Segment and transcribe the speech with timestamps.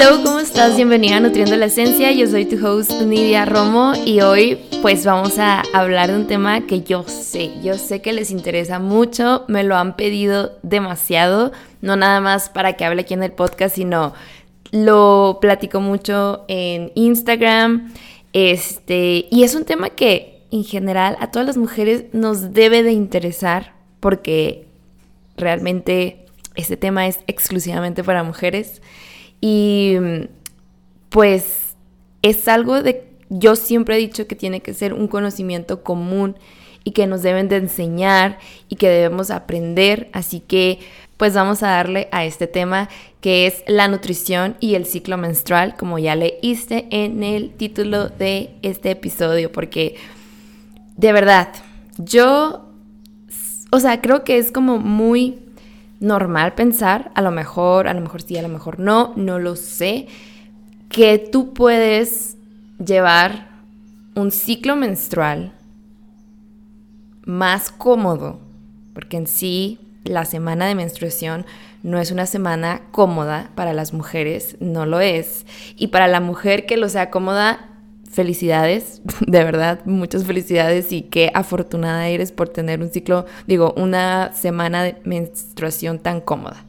[0.00, 0.76] Hello, ¿cómo estás?
[0.76, 2.12] Bienvenida a Nutriendo la Esencia.
[2.12, 6.68] Yo soy tu host Nidia Romo y hoy pues vamos a hablar de un tema
[6.68, 11.50] que yo sé, yo sé que les interesa mucho, me lo han pedido demasiado,
[11.80, 14.14] no nada más para que hable aquí en el podcast, sino
[14.70, 17.92] lo platico mucho en Instagram.
[18.32, 22.92] Este, y es un tema que en general a todas las mujeres nos debe de
[22.92, 24.68] interesar porque
[25.36, 26.24] realmente
[26.54, 28.80] este tema es exclusivamente para mujeres.
[29.40, 29.96] Y
[31.08, 31.76] pues
[32.22, 36.36] es algo de, yo siempre he dicho que tiene que ser un conocimiento común
[36.84, 38.38] y que nos deben de enseñar
[38.68, 40.08] y que debemos aprender.
[40.12, 40.80] Así que
[41.16, 42.88] pues vamos a darle a este tema
[43.20, 48.50] que es la nutrición y el ciclo menstrual, como ya leíste en el título de
[48.62, 49.96] este episodio, porque
[50.96, 51.48] de verdad,
[51.98, 52.68] yo,
[53.70, 55.40] o sea, creo que es como muy
[56.00, 59.56] normal pensar, a lo mejor, a lo mejor sí, a lo mejor no, no lo
[59.56, 60.06] sé,
[60.88, 62.36] que tú puedes
[62.84, 63.48] llevar
[64.14, 65.52] un ciclo menstrual
[67.24, 68.40] más cómodo,
[68.94, 71.44] porque en sí la semana de menstruación
[71.82, 75.46] no es una semana cómoda para las mujeres, no lo es.
[75.76, 77.67] Y para la mujer que lo sea cómoda,
[78.10, 84.32] felicidades, de verdad, muchas felicidades y qué afortunada eres por tener un ciclo, digo, una
[84.34, 86.64] semana de menstruación tan cómoda.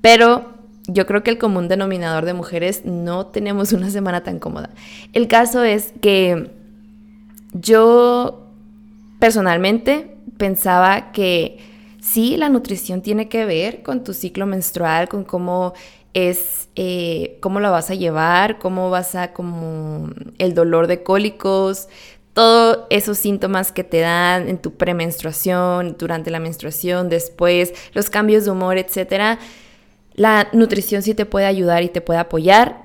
[0.00, 0.54] Pero
[0.86, 4.70] yo creo que el común denominador de mujeres no tenemos una semana tan cómoda.
[5.12, 6.50] El caso es que
[7.52, 8.46] yo
[9.18, 11.58] personalmente pensaba que
[12.00, 15.74] sí, la nutrición tiene que ver con tu ciclo menstrual, con cómo
[16.14, 21.88] es, eh, cómo lo vas a llevar, cómo vas a, como el dolor de cólicos,
[22.32, 28.44] todos esos síntomas que te dan en tu premenstruación, durante la menstruación, después, los cambios
[28.44, 29.38] de humor, etc.
[30.14, 32.82] La nutrición sí te puede ayudar y te puede apoyar,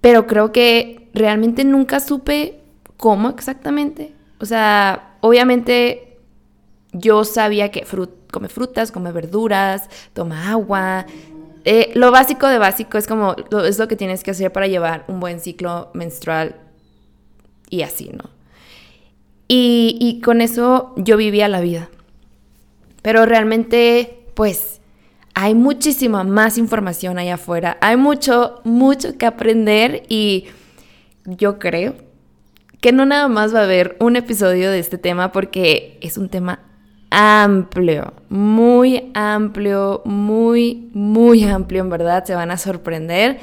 [0.00, 2.60] pero creo que realmente nunca supe
[2.96, 4.12] cómo exactamente.
[4.40, 6.18] O sea, obviamente
[6.92, 7.86] yo sabía que
[8.30, 11.06] come frutas, come verduras, toma agua,
[11.64, 15.04] eh, lo básico de básico es como, es lo que tienes que hacer para llevar
[15.08, 16.56] un buen ciclo menstrual
[17.70, 18.30] y así, ¿no?
[19.48, 21.90] Y, y con eso yo vivía la vida.
[23.02, 24.80] Pero realmente, pues,
[25.34, 27.78] hay muchísima más información allá afuera.
[27.80, 30.46] Hay mucho, mucho que aprender y
[31.24, 31.94] yo creo
[32.80, 36.28] que no nada más va a haber un episodio de este tema porque es un
[36.28, 36.60] tema
[37.12, 43.38] amplio, muy amplio, muy, muy amplio, en verdad, se van a sorprender.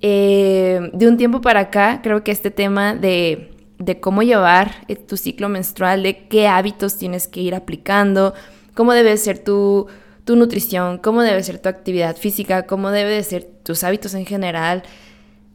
[0.00, 4.96] Eh, de un tiempo para acá, creo que este tema de, de cómo llevar eh,
[4.96, 8.34] tu ciclo menstrual, de qué hábitos tienes que ir aplicando,
[8.74, 9.86] cómo debe ser tu,
[10.24, 14.82] tu nutrición, cómo debe ser tu actividad física, cómo debe ser tus hábitos en general,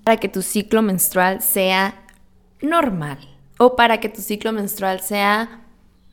[0.03, 1.95] para que tu ciclo menstrual sea
[2.61, 3.17] normal
[3.57, 5.66] o para que tu ciclo menstrual sea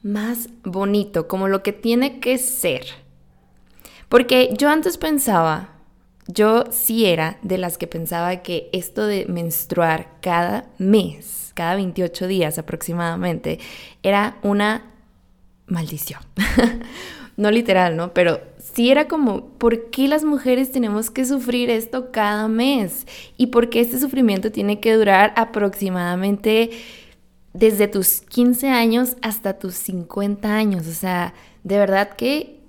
[0.04, 2.84] más bonito, como lo que tiene que ser.
[4.08, 5.70] Porque yo antes pensaba,
[6.28, 12.28] yo sí era de las que pensaba que esto de menstruar cada mes, cada 28
[12.28, 13.58] días aproximadamente,
[14.02, 14.92] era una
[15.66, 16.20] maldición.
[17.36, 18.12] no literal, ¿no?
[18.12, 23.06] Pero sí era como, ¿por qué las mujeres tenemos que sufrir esto cada mes?
[23.36, 26.70] ¿Y por qué este sufrimiento tiene que durar aproximadamente
[27.54, 30.86] desde tus 15 años hasta tus 50 años.
[30.86, 31.32] O sea,
[31.62, 32.60] de verdad que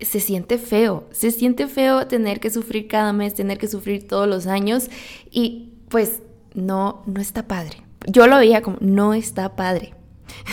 [0.00, 1.06] se siente feo.
[1.12, 4.90] Se siente feo tener que sufrir cada mes, tener que sufrir todos los años
[5.30, 6.22] y pues
[6.54, 7.82] no, no está padre.
[8.06, 9.94] Yo lo veía como, no está padre.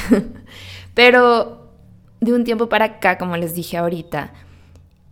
[0.93, 1.71] Pero
[2.19, 4.33] de un tiempo para acá, como les dije ahorita,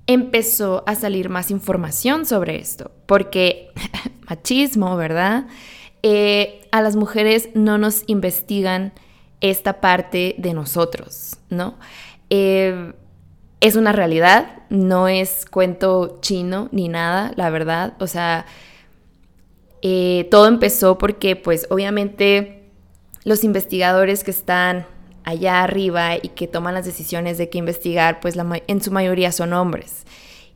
[0.07, 3.71] empezó a salir más información sobre esto, porque
[4.29, 5.47] machismo, ¿verdad?
[6.03, 8.93] Eh, a las mujeres no nos investigan
[9.39, 11.75] esta parte de nosotros, ¿no?
[12.29, 12.93] Eh,
[13.59, 17.93] es una realidad, no es cuento chino ni nada, la verdad.
[17.99, 18.45] O sea,
[19.83, 22.63] eh, todo empezó porque pues obviamente
[23.23, 24.87] los investigadores que están
[25.23, 28.35] allá arriba y que toman las decisiones de qué investigar, pues
[28.67, 30.05] en su mayoría son hombres.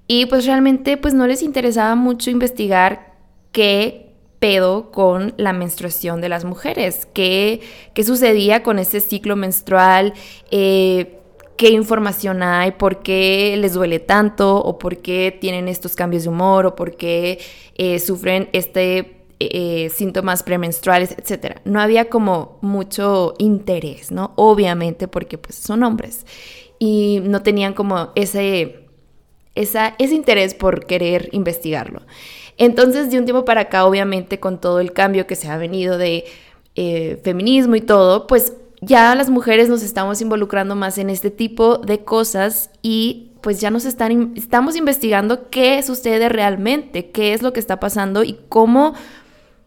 [0.08, 3.14] Y pues realmente pues no les interesaba mucho investigar
[3.52, 4.05] qué
[4.40, 7.08] pedo con la menstruación de las mujeres.
[7.14, 7.62] ¿Qué,
[7.94, 10.14] qué sucedía con ese ciclo menstrual?
[10.52, 11.20] Eh,
[11.58, 12.72] ¿Qué información hay?
[12.72, 14.58] ¿Por qué les duele tanto?
[14.58, 16.66] ¿O por qué tienen estos cambios de humor?
[16.66, 17.40] ¿O por qué
[17.76, 21.62] eh, sufren este eh, síntomas premenstruales, etcétera.
[21.66, 24.32] No había como mucho interés, ¿no?
[24.38, 26.26] Obviamente porque pues son hombres
[26.80, 28.86] y no tenían como ese
[29.56, 32.02] esa, ese interés por querer investigarlo.
[32.58, 35.98] Entonces, de un tiempo para acá, obviamente, con todo el cambio que se ha venido
[35.98, 36.26] de
[36.76, 41.78] eh, feminismo y todo, pues ya las mujeres nos estamos involucrando más en este tipo
[41.78, 47.54] de cosas y pues ya nos están, estamos investigando qué sucede realmente, qué es lo
[47.54, 48.94] que está pasando y cómo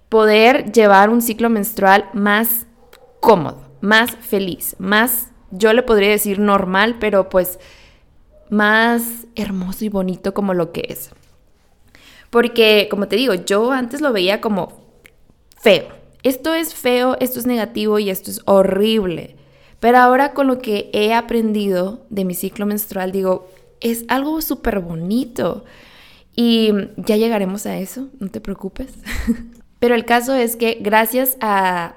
[0.09, 2.67] poder llevar un ciclo menstrual más
[3.21, 7.59] cómodo, más feliz, más, yo le podría decir normal, pero pues
[8.51, 11.11] más hermoso y bonito como lo que es.
[12.31, 14.85] Porque, como te digo, yo antes lo veía como
[15.61, 15.89] feo.
[16.23, 19.37] Esto es feo, esto es negativo y esto es horrible.
[19.81, 23.49] Pero ahora con lo que he aprendido de mi ciclo menstrual, digo,
[23.81, 25.65] es algo súper bonito.
[26.35, 28.93] Y ya llegaremos a eso, no te preocupes.
[29.79, 31.97] Pero el caso es que gracias a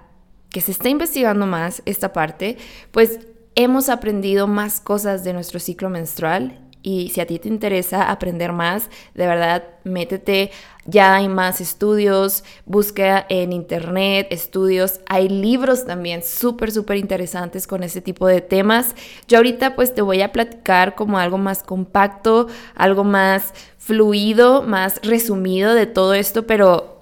[0.50, 2.58] que se está investigando más esta parte,
[2.92, 3.20] pues
[3.56, 8.54] hemos aprendido más cosas de nuestro ciclo menstrual y si a ti te interesa aprender
[8.54, 10.52] más, de verdad, métete.
[10.86, 15.00] Ya hay más estudios, busca en internet estudios.
[15.08, 18.96] Hay libros también súper, súper interesantes con ese tipo de temas.
[19.28, 25.00] Yo ahorita pues te voy a platicar como algo más compacto, algo más fluido, más
[25.04, 27.00] resumido de todo esto, pero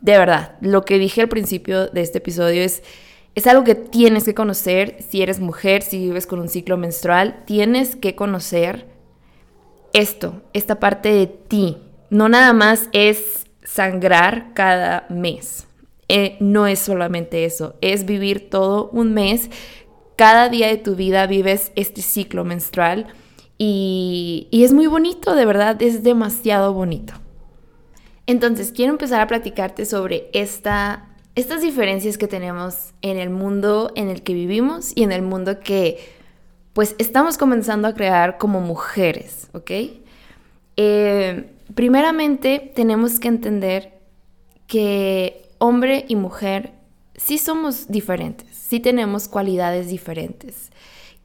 [0.00, 2.82] de verdad, lo que dije al principio de este episodio es
[3.38, 7.44] es algo que tienes que conocer si eres mujer, si vives con un ciclo menstrual,
[7.44, 8.97] tienes que conocer
[9.92, 11.78] esto, esta parte de ti.
[12.10, 15.66] No nada más es sangrar cada mes.
[16.08, 19.50] Eh, no es solamente eso, es vivir todo un mes.
[20.16, 23.08] Cada día de tu vida vives este ciclo menstrual
[23.58, 27.12] y, y es muy bonito, de verdad, es demasiado bonito.
[28.26, 31.08] Entonces, quiero empezar a platicarte sobre esta
[31.38, 35.60] estas diferencias que tenemos en el mundo en el que vivimos y en el mundo
[35.60, 35.98] que
[36.72, 39.70] pues estamos comenzando a crear como mujeres, ¿ok?
[40.76, 43.98] Eh, primeramente tenemos que entender
[44.66, 46.72] que hombre y mujer
[47.16, 50.70] sí somos diferentes, sí tenemos cualidades diferentes,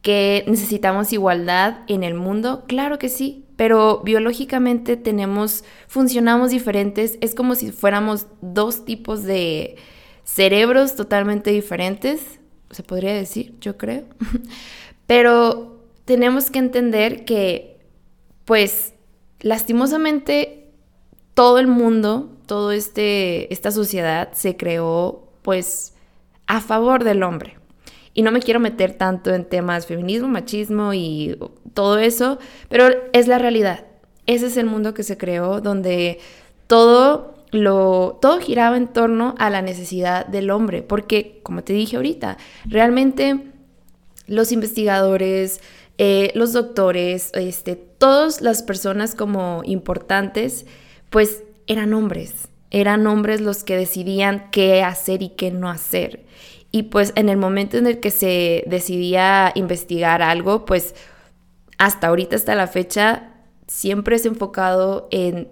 [0.01, 7.35] que necesitamos igualdad en el mundo, claro que sí, pero biológicamente tenemos, funcionamos diferentes, es
[7.35, 9.77] como si fuéramos dos tipos de,
[10.23, 12.39] cerebros totalmente diferentes,
[12.71, 14.03] se podría decir, yo creo.
[15.07, 17.79] Pero tenemos que entender que,
[18.45, 18.93] pues,
[19.41, 20.71] lastimosamente,
[21.33, 25.93] todo el mundo, toda este, esta sociedad se creó, pues,
[26.47, 27.57] a favor del hombre.
[28.13, 31.37] Y no me quiero meter tanto en temas feminismo, machismo y
[31.73, 32.37] todo eso,
[32.69, 33.85] pero es la realidad.
[34.27, 36.19] Ese es el mundo que se creó donde
[36.67, 42.37] todo todo giraba en torno a la necesidad del hombre, porque, como te dije ahorita,
[42.65, 43.52] realmente
[44.27, 45.61] los investigadores,
[45.97, 50.65] eh, los doctores, este, todas las personas como importantes,
[51.09, 56.25] pues eran hombres, eran hombres los que decidían qué hacer y qué no hacer.
[56.71, 60.95] Y pues en el momento en el que se decidía investigar algo, pues
[61.77, 63.29] hasta ahorita, hasta la fecha,
[63.67, 65.49] siempre es enfocado en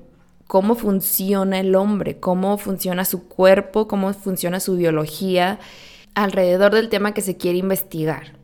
[0.47, 5.60] cómo funciona el hombre, cómo funciona su cuerpo, cómo funciona su biología
[6.15, 8.40] alrededor del tema que se quiere investigar.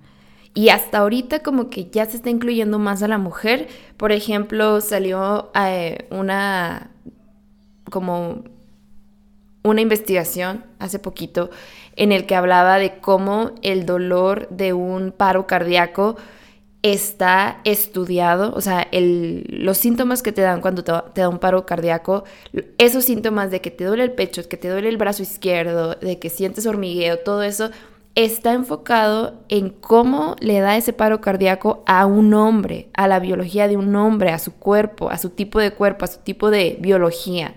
[0.58, 3.68] Y hasta ahorita como que ya se está incluyendo más a la mujer.
[3.96, 6.90] Por ejemplo, salió eh, una
[7.92, 8.44] como
[9.62, 11.52] una investigación hace poquito
[11.96, 16.16] en el que hablaba de cómo el dolor de un paro cardíaco
[16.82, 21.68] está estudiado, o sea, los síntomas que te dan cuando te, te, da un paro
[21.68, 22.24] cardíaco,
[22.80, 26.18] esos síntomas de que te duele el pecho, que te duele el brazo izquierdo, de
[26.18, 27.70] que sientes hormigueo, todo eso
[28.18, 33.68] está enfocado en cómo le da ese paro cardíaco a un hombre, a la biología
[33.68, 36.78] de un hombre, a su cuerpo, a su tipo de cuerpo, a su tipo de
[36.82, 37.54] biología.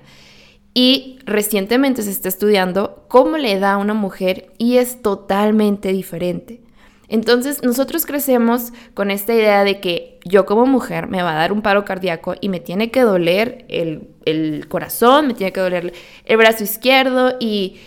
[0.74, 6.60] Y recientemente se está estudiando cómo le da a una mujer y es totalmente diferente.
[7.08, 11.52] Entonces nosotros crecemos con esta idea de que yo como mujer me va a dar
[11.52, 15.94] un paro cardíaco y me tiene que doler el, corazón, me tiene que doler
[16.26, 17.78] el brazo izquierdo y,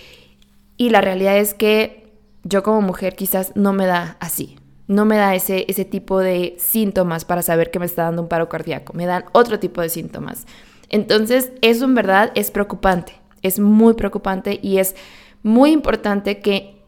[0.76, 2.03] y, la realidad es que
[2.44, 4.58] yo como mujer quizás no me da así.
[4.88, 8.28] No me da ese, ese tipo de síntomas para saber que me está dando un
[8.28, 8.94] paro cardíaco.
[8.94, 10.46] Me dan otro tipo de síntomas.
[10.90, 13.14] Entonces, eso en verdad es preocupante.
[13.42, 14.96] Es muy preocupante y es
[15.42, 16.84] muy importante que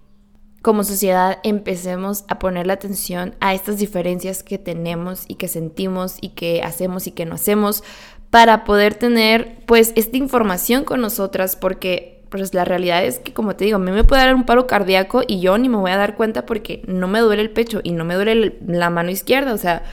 [0.62, 6.17] como sociedad empecemos a poner la atención a estas diferencias que tenemos y que sentimos
[6.21, 7.83] y que hacemos y que no hacemos
[8.31, 13.56] para poder tener pues esta información con nosotras porque pues la realidad es que como
[13.56, 15.92] te digo, a mí me puede dar un paro cardíaco y yo ni me voy
[15.92, 19.10] a dar cuenta porque no me duele el pecho y no me duele la mano
[19.10, 19.84] izquierda, o sea,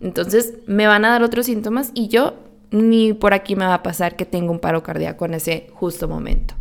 [0.00, 2.34] Entonces me van a dar otros síntomas y yo
[2.72, 6.08] ni por aquí me va a pasar que tenga un paro cardíaco en ese justo
[6.08, 6.54] momento.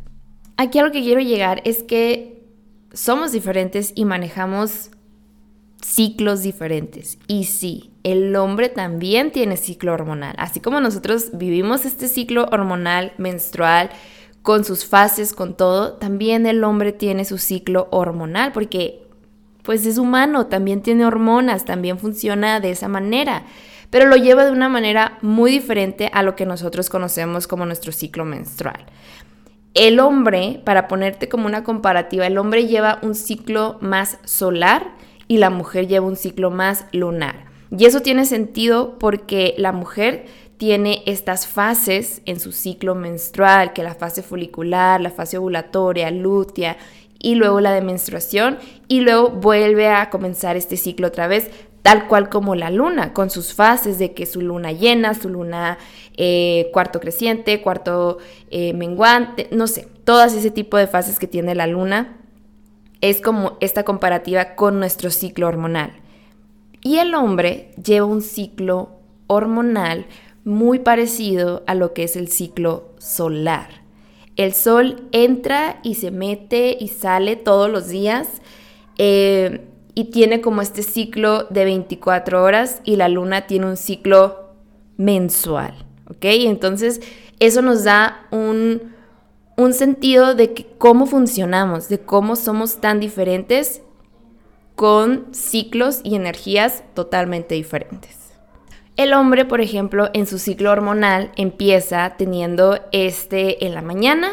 [0.58, 2.44] Aquí a lo que quiero llegar es que
[2.94, 4.92] somos diferentes y manejamos
[5.82, 7.18] ciclos diferentes.
[7.28, 10.36] Y sí, el hombre también tiene ciclo hormonal.
[10.38, 13.90] Así como nosotros vivimos este ciclo hormonal menstrual
[14.42, 19.04] con sus fases, con todo, también el hombre tiene su ciclo hormonal porque
[19.64, 23.44] pues es humano, también tiene hormonas, también funciona de esa manera,
[23.92, 27.92] pero lo lleva de una manera muy diferente a lo que nosotros conocemos como nuestro
[27.92, 28.86] ciclo menstrual.
[29.74, 34.96] El hombre, para ponerte como una comparativa, el hombre lleva un ciclo más solar
[35.28, 37.46] y la mujer lleva un ciclo más lunar.
[37.78, 40.26] Y eso tiene sentido porque la mujer
[40.62, 46.78] tiene estas fases en su ciclo menstrual, que la fase folicular, la fase ovulatoria, lútea
[47.18, 51.50] y luego la de menstruación y luego vuelve a comenzar este ciclo otra vez
[51.82, 55.80] tal cual como la luna, con sus fases de que su luna llena, su luna
[56.16, 58.20] eh, cuarto creciente, cuarto
[58.52, 62.20] eh, menguante, no sé, todas ese tipo de fases que tiene la luna
[63.02, 65.94] es como esta comparativa con nuestro ciclo hormonal.
[66.84, 68.92] Y el hombre lleva un ciclo
[69.26, 70.06] hormonal
[70.44, 73.82] muy parecido a lo que es el ciclo solar.
[74.36, 78.28] El sol entra y se mete y sale todos los días
[78.98, 84.52] eh, y tiene como este ciclo de 24 horas y la luna tiene un ciclo
[84.98, 85.74] mensual,
[86.10, 86.24] ¿ok?
[86.24, 87.02] Entonces
[87.40, 88.94] eso nos da un,
[89.58, 93.82] un sentido de cómo funcionamos, de cómo somos tan diferentes
[94.76, 98.21] con ciclos y energías totalmente diferentes.
[98.98, 104.32] El hombre, por ejemplo, en su ciclo hormonal empieza teniendo este en la mañana,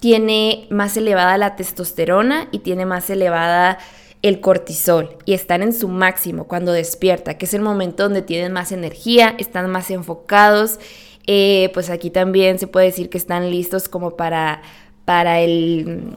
[0.00, 3.78] tiene más elevada la testosterona y tiene más elevada
[4.22, 8.52] el cortisol y están en su máximo cuando despierta, que es el momento donde tienen
[8.52, 10.78] más energía, están más enfocados
[11.26, 14.62] eh, pues aquí también se puede decir que están listos como para,
[15.04, 16.16] para el,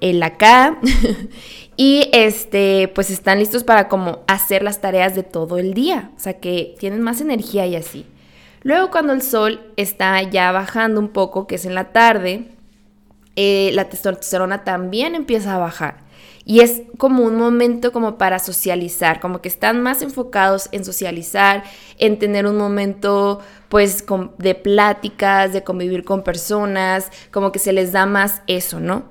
[0.00, 0.78] el acá.
[1.76, 6.10] y este, pues están listos para como hacer las tareas de todo el día.
[6.16, 8.06] O sea que tienen más energía y así.
[8.62, 12.48] Luego cuando el sol está ya bajando un poco, que es en la tarde,
[13.36, 16.04] eh, la testosterona también empieza a bajar.
[16.46, 21.64] Y es como un momento como para socializar, como que están más enfocados en socializar,
[21.98, 23.40] en tener un momento
[23.70, 24.04] pues
[24.38, 29.04] de pláticas, de convivir con personas, como que se les da más eso, ¿no?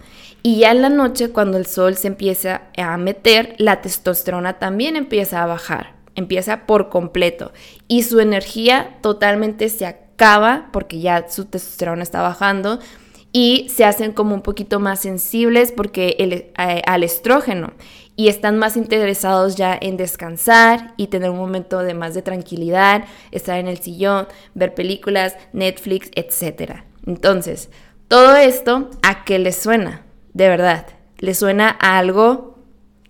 [0.46, 4.98] Y ya en la noche, cuando el sol se empieza a meter, la testosterona también
[4.98, 7.54] empieza a bajar, empieza por completo.
[7.88, 12.80] Y su energía totalmente se acaba porque ya su testosterona está bajando
[13.32, 17.72] y se hacen como un poquito más sensibles porque eh, al estrógeno
[18.16, 23.06] y están más interesados ya en descansar y tener un momento de más de tranquilidad,
[23.32, 26.84] estar en el sillón, ver películas, Netflix, etc.
[27.08, 27.70] Entonces,
[28.08, 30.04] todo esto, ¿a qué les suena?
[30.34, 30.88] De verdad,
[31.20, 32.58] ¿les suena algo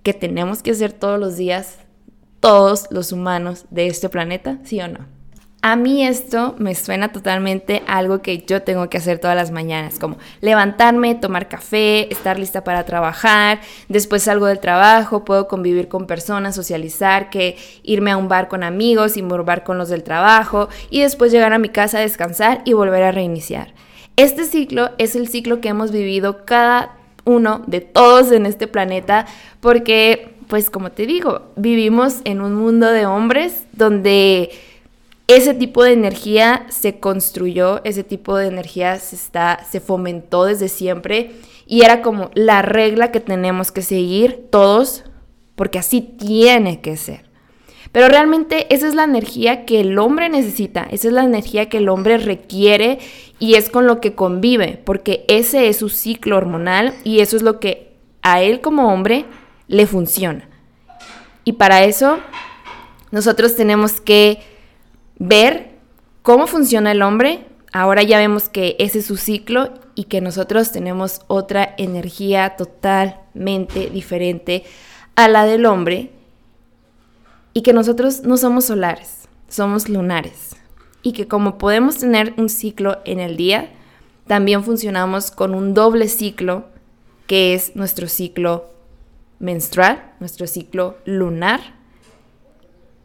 [0.03, 1.80] que tenemos que hacer todos los días,
[2.42, 4.60] todos los humanos de este planeta?
[4.63, 5.13] ¿Sí o no?
[5.62, 9.98] A mí esto me suena totalmente algo que yo tengo que hacer todas las mañanas,
[9.98, 16.06] como levantarme, tomar café, estar lista para trabajar, después salgo del trabajo, puedo convivir con
[16.06, 20.68] personas, socializar, que irme a un bar con amigos y morbar con los del trabajo
[20.89, 23.74] y después llegar a mi casa a descansar y volver a reiniciar.
[24.18, 29.25] Este ciclo es el ciclo que hemos vivido cada uno de todos en este planeta
[29.60, 34.51] porque, pues como te digo, vivimos en un mundo de hombres donde
[35.27, 40.68] ese tipo de energía se construyó, ese tipo de energía se, está, se fomentó desde
[40.68, 41.32] siempre
[41.65, 45.03] y era como la regla que tenemos que seguir todos
[45.56, 47.32] porque así tiene que ser.
[47.93, 51.77] Pero realmente esa es la energía que el hombre necesita, esa es la energía que
[51.77, 52.97] el hombre requiere
[53.38, 57.43] y es con lo que convive, porque ese es su ciclo hormonal y eso es
[57.43, 59.25] lo que a él como hombre
[59.67, 60.50] le funciona.
[61.43, 62.17] Y para eso
[63.12, 64.39] nosotros tenemos que
[65.19, 65.73] ver
[66.23, 67.45] cómo funciona el hombre.
[67.71, 73.91] Ahora ya vemos que ese es su ciclo y que nosotros tenemos otra energía totalmente
[73.91, 74.63] diferente
[75.15, 76.09] a la del hombre
[77.53, 80.55] y que nosotros no somos solares, somos lunares.
[81.01, 83.72] Y que como podemos tener un ciclo en el día,
[84.27, 86.65] también funcionamos con un doble ciclo
[87.27, 88.69] que es nuestro ciclo
[89.39, 91.83] menstrual, nuestro ciclo lunar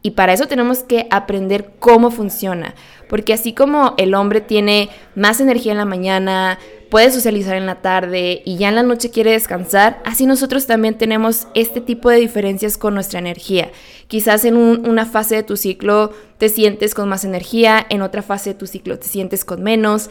[0.03, 2.75] y para eso tenemos que aprender cómo funciona.
[3.09, 6.59] Porque así como el hombre tiene más energía en la mañana,
[6.91, 10.97] puede socializar en la tarde y ya en la noche quiere descansar, así nosotros también
[10.97, 13.71] tenemos este tipo de diferencias con nuestra energía.
[14.07, 18.51] Quizás en una fase de tu ciclo te sientes con más energía, en otra fase
[18.51, 20.11] de tu ciclo te sientes con menos,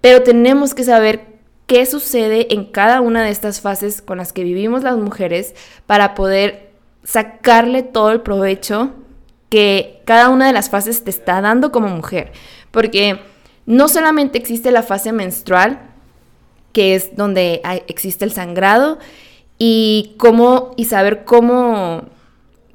[0.00, 1.34] pero tenemos que saber
[1.66, 5.54] qué sucede en cada una de estas fases con las que vivimos las mujeres
[5.86, 6.72] para poder
[7.04, 8.92] sacarle todo el provecho
[9.48, 12.32] que cada una de las fases te está dando como mujer.
[12.70, 13.20] Porque
[13.66, 15.93] no solamente existe la fase menstrual,
[16.74, 18.98] que es donde existe el sangrado,
[19.58, 22.02] y cómo, y saber cómo,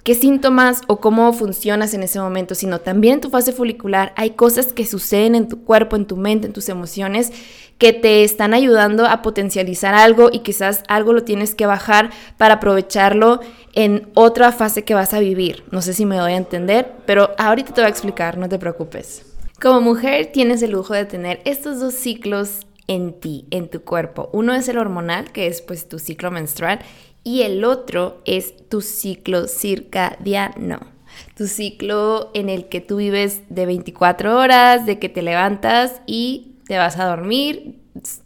[0.03, 4.31] qué síntomas o cómo funcionas en ese momento, sino también en tu fase folicular hay
[4.31, 7.31] cosas que suceden en tu cuerpo, en tu mente, en tus emociones,
[7.77, 12.55] que te están ayudando a potencializar algo y quizás algo lo tienes que bajar para
[12.55, 13.39] aprovecharlo
[13.73, 15.63] en otra fase que vas a vivir.
[15.71, 18.59] No sé si me doy a entender, pero ahorita te voy a explicar, no te
[18.59, 19.25] preocupes.
[19.61, 24.29] Como mujer tienes el lujo de tener estos dos ciclos en ti, en tu cuerpo.
[24.33, 26.79] Uno es el hormonal, que es pues tu ciclo menstrual,
[27.23, 30.79] y el otro es tu ciclo circadiano.
[31.35, 36.55] Tu ciclo en el que tú vives de 24 horas, de que te levantas y
[36.67, 37.79] te vas a dormir,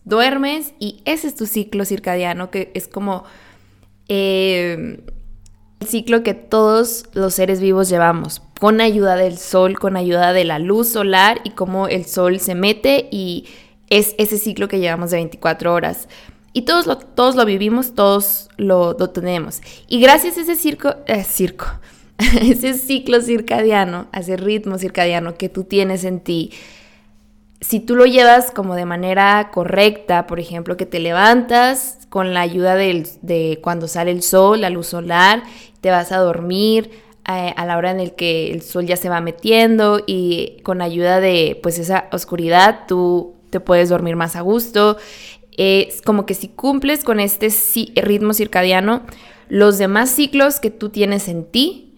[0.06, 3.24] duermes y ese es tu ciclo circadiano que es como
[4.08, 5.00] eh,
[5.80, 10.46] el ciclo que todos los seres vivos llevamos, con ayuda del sol, con ayuda de
[10.46, 13.46] la luz solar y cómo el sol se mete y
[13.98, 16.08] es ese ciclo que llevamos de 24 horas.
[16.52, 19.62] Y todos lo, todos lo vivimos, todos lo, tenemos.
[19.88, 21.66] Y gracias a ese circo, eh, circo,
[22.18, 26.52] ese ciclo circadiano, a ese ritmo circadiano que tú tienes en ti,
[27.62, 32.42] si tú lo llevas como de manera correcta, por ejemplo, que te levantas con la
[32.42, 35.44] ayuda de cuando sale el sol, la luz solar,
[35.80, 36.92] te vas a dormir
[37.30, 40.82] eh, a la hora en el que el sol ya se va metiendo y con
[40.82, 44.98] ayuda de pues esa oscuridad tú te puedes dormir más a gusto.
[45.56, 47.50] Es como que si cumples con este
[47.96, 49.04] ritmo circadiano,
[49.48, 51.94] los demás ciclos que tú tienes en ti,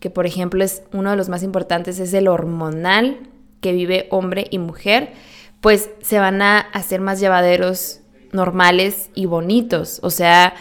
[0.00, 3.28] que por ejemplo es uno de los más importantes, es el hormonal,
[3.60, 5.12] que vive hombre y mujer,
[5.60, 8.00] pues se van a hacer más llevaderos
[8.32, 10.54] normales y bonitos, o sea,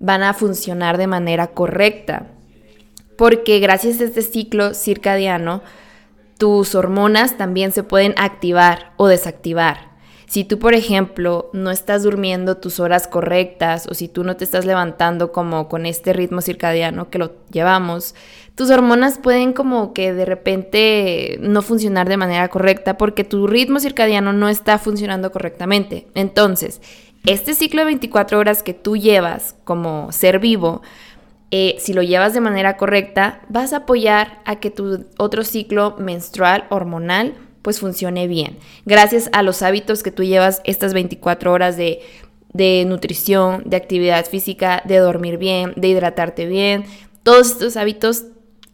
[0.00, 2.26] van a funcionar de manera correcta.
[3.16, 5.62] Porque gracias a este ciclo circadiano,
[6.38, 9.96] tus hormonas también se pueden activar o desactivar.
[10.26, 14.42] Si tú, por ejemplo, no estás durmiendo tus horas correctas o si tú no te
[14.42, 18.16] estás levantando como con este ritmo circadiano que lo llevamos,
[18.56, 23.78] tus hormonas pueden como que de repente no funcionar de manera correcta porque tu ritmo
[23.78, 26.08] circadiano no está funcionando correctamente.
[26.14, 26.80] Entonces,
[27.24, 30.82] este ciclo de 24 horas que tú llevas como ser vivo,
[31.50, 35.96] eh, si lo llevas de manera correcta, vas a apoyar a que tu otro ciclo
[35.98, 38.58] menstrual hormonal pues funcione bien.
[38.84, 42.00] Gracias a los hábitos que tú llevas estas 24 horas de,
[42.52, 46.84] de nutrición, de actividad física, de dormir bien, de hidratarte bien,
[47.22, 48.26] todos estos hábitos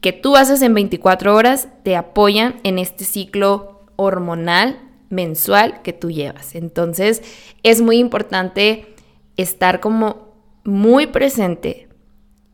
[0.03, 6.11] que tú haces en 24 horas te apoyan en este ciclo hormonal mensual que tú
[6.11, 6.55] llevas.
[6.55, 7.23] Entonces
[7.63, 8.95] es muy importante
[9.37, 11.89] estar como muy presente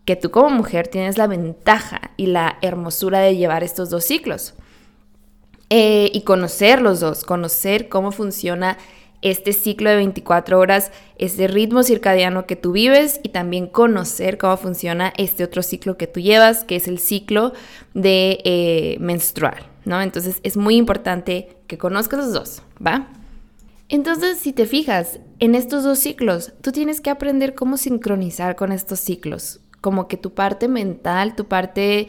[0.08, 4.54] que tú como mujer tienes la ventaja y la hermosura de llevar estos dos ciclos.
[5.68, 8.78] Eh, y conocer los dos, conocer cómo funciona
[9.20, 14.56] este ciclo de 24 horas, ese ritmo circadiano que tú vives y también conocer cómo
[14.56, 17.52] funciona este otro ciclo que tú llevas, que es el ciclo
[17.92, 20.00] de eh, menstrual, ¿no?
[20.00, 23.08] Entonces es muy importante que conozcas los dos, ¿va?
[23.90, 28.72] Entonces, si te fijas en estos dos ciclos, tú tienes que aprender cómo sincronizar con
[28.72, 32.08] estos ciclos, como que tu parte mental, tu parte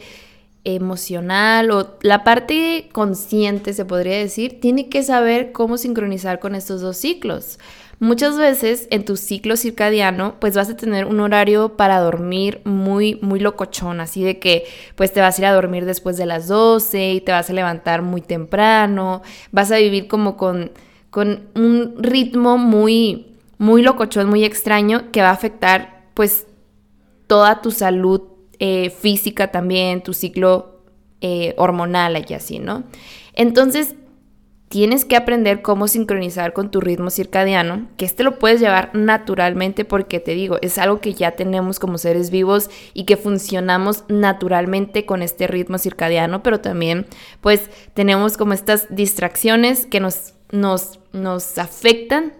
[0.64, 6.80] emocional o la parte consciente, se podría decir, tiene que saber cómo sincronizar con estos
[6.80, 7.58] dos ciclos.
[7.98, 13.18] Muchas veces en tu ciclo circadiano, pues vas a tener un horario para dormir muy,
[13.20, 14.64] muy locochón, así de que
[14.96, 17.52] pues te vas a ir a dormir después de las 12 y te vas a
[17.52, 19.20] levantar muy temprano,
[19.52, 20.72] vas a vivir como con,
[21.10, 23.26] con un ritmo muy,
[23.58, 26.46] muy locochón, muy extraño que va a afectar pues
[27.30, 28.22] toda tu salud
[28.58, 30.80] eh, física también, tu ciclo
[31.20, 32.82] eh, hormonal y así, ¿no?
[33.34, 33.94] Entonces,
[34.68, 39.84] tienes que aprender cómo sincronizar con tu ritmo circadiano, que este lo puedes llevar naturalmente
[39.84, 45.06] porque te digo, es algo que ya tenemos como seres vivos y que funcionamos naturalmente
[45.06, 47.06] con este ritmo circadiano, pero también
[47.40, 52.32] pues tenemos como estas distracciones que nos, nos, nos afectan,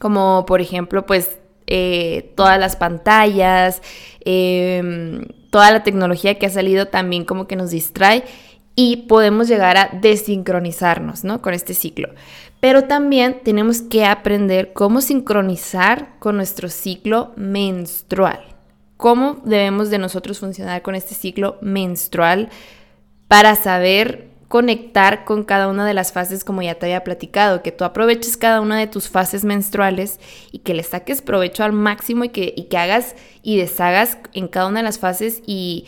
[0.00, 1.38] como por ejemplo pues
[1.70, 3.82] eh, todas las pantallas,
[4.24, 8.24] em, toda la tecnología que ha salido también como que nos distrae
[8.74, 11.42] y podemos llegar a desincronizarnos, ¿no?
[11.42, 12.08] Con este ciclo.
[12.60, 18.40] Pero también tenemos que aprender cómo sincronizar con nuestro ciclo menstrual.
[18.96, 22.48] Cómo debemos de nosotros funcionar con este ciclo menstrual
[23.28, 27.70] para saber conectar con cada una de las fases como ya te había platicado, que
[27.70, 30.18] tú aproveches cada una de tus fases menstruales
[30.50, 34.48] y que le saques provecho al máximo y que, y que hagas y deshagas en
[34.48, 35.86] cada una de las fases y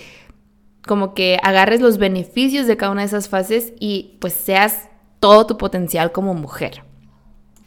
[0.87, 4.89] como que agarres los beneficios de cada una de esas fases y pues seas
[5.21, 6.83] todo tu potencial como mujer.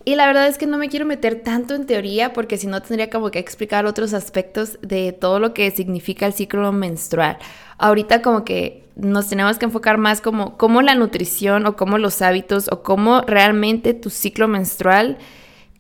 [0.06, 2.82] Y la verdad es que no me quiero meter tanto en teoría porque si no
[2.82, 7.38] tendría como que explicar otros aspectos de todo lo que significa el ciclo menstrual.
[7.78, 12.22] Ahorita como que nos tenemos que enfocar más como cómo la nutrición o cómo los
[12.22, 15.18] hábitos o cómo realmente tu ciclo menstrual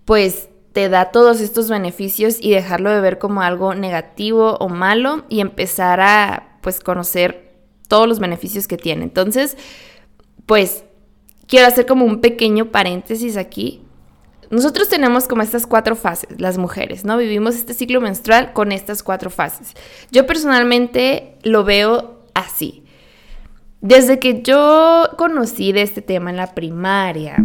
[0.05, 5.23] pues te da todos estos beneficios y dejarlo de ver como algo negativo o malo
[5.29, 7.53] y empezar a pues conocer
[7.87, 9.03] todos los beneficios que tiene.
[9.03, 9.55] Entonces,
[10.47, 10.83] pues
[11.47, 13.82] quiero hacer como un pequeño paréntesis aquí.
[14.53, 17.17] Nosotros tenemos como estas cuatro fases, las mujeres, ¿no?
[17.17, 19.73] Vivimos este ciclo menstrual con estas cuatro fases.
[20.11, 22.83] Yo personalmente lo veo así.
[23.81, 27.37] Desde que yo conocí de este tema en la primaria,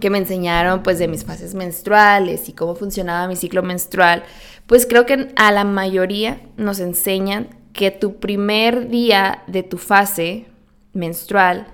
[0.00, 4.22] que me enseñaron pues de mis fases menstruales y cómo funcionaba mi ciclo menstrual,
[4.66, 10.46] pues creo que a la mayoría nos enseñan que tu primer día de tu fase
[10.94, 11.66] menstrual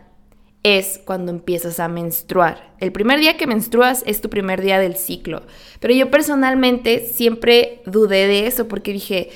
[0.65, 2.73] es cuando empiezas a menstruar.
[2.81, 5.43] El primer día que menstruas es tu primer día del ciclo.
[5.79, 9.29] Pero yo personalmente siempre dudé de eso porque dije,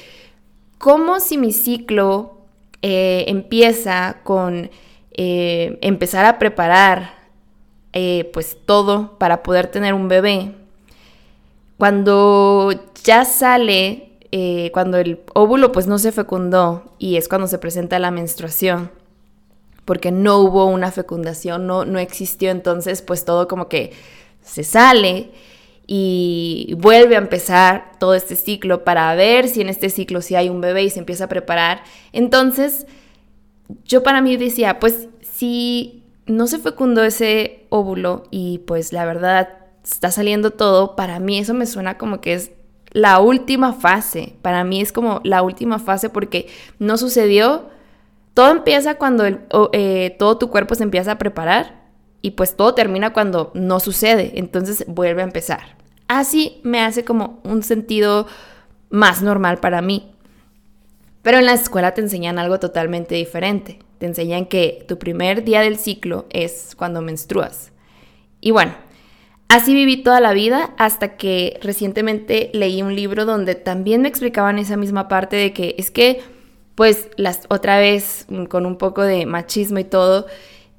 [0.79, 2.39] ¿cómo si mi ciclo
[2.81, 4.71] eh, empieza con
[5.13, 7.15] eh, empezar a preparar
[7.93, 10.53] eh, pues todo para poder tener un bebé?
[11.77, 12.73] Cuando
[13.05, 14.07] ya sale
[14.73, 18.91] cuando el óvulo pues no se fecundó y es cuando se presenta la menstruación,
[19.89, 23.95] porque no hubo una fecundación, no, no existió, entonces pues todo como que
[24.43, 25.31] se sale
[25.87, 30.51] y vuelve a empezar todo este ciclo para ver si en este ciclo si hay
[30.51, 31.85] un bebé y se empieza a preparar.
[32.13, 32.87] Entonces,
[33.87, 39.49] yo para mí decía, pues si no se fecundó ese óvulo y pues la verdad
[39.83, 42.51] está saliendo todo, para mí eso me suena como que es
[42.91, 44.35] la última fase.
[44.43, 46.47] Para mí es como la última fase porque
[46.79, 47.78] no sucedió.
[48.39, 49.25] Todo empieza cuando
[49.73, 51.83] eh, todo tu cuerpo se empieza a preparar
[52.23, 54.35] y pues todo termina cuando no sucede.
[54.37, 55.77] Entonces vuelve a empezar.
[56.07, 58.29] Así me hace como un sentido
[58.91, 60.13] más normal para mí.
[61.23, 63.81] Pero en la escuela te enseñan algo totalmente diferente.
[63.99, 67.73] Te enseñan que tu primer día del ciclo es cuando menstruas.
[68.41, 68.73] Y bueno,
[69.49, 74.59] Así viví toda la vida hasta que recientemente leí un libro donde también me explicaban
[74.59, 76.21] esa misma parte de que es que,
[76.79, 80.27] pues, las, otra vez con un poco de machismo y todo,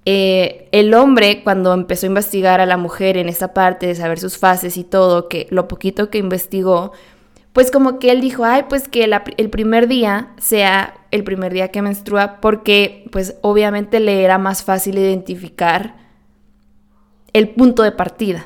[0.05, 4.17] eh, el hombre cuando empezó a investigar a la mujer en esa parte de saber
[4.17, 6.93] sus fases y todo, que lo poquito que investigó,
[7.51, 11.67] pues como que él dijo, ay, pues que el primer día sea el primer día
[11.67, 15.97] que menstrua, porque pues obviamente le era más fácil identificar
[17.33, 18.45] el punto de partida.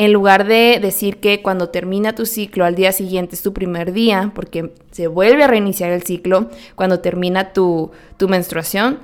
[0.00, 3.92] En lugar de decir que cuando termina tu ciclo al día siguiente es tu primer
[3.92, 8.98] día, porque se vuelve a reiniciar el ciclo cuando termina tu, tu menstruación,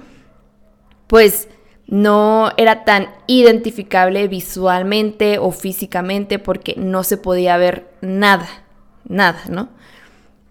[1.06, 1.50] pues
[1.86, 8.48] no era tan identificable visualmente o físicamente porque no se podía ver nada,
[9.06, 9.68] nada, ¿no?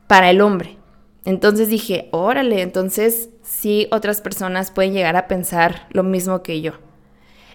[0.06, 0.78] Para el hombre.
[1.24, 6.85] Entonces dije, órale, entonces sí otras personas pueden llegar a pensar lo mismo que yo.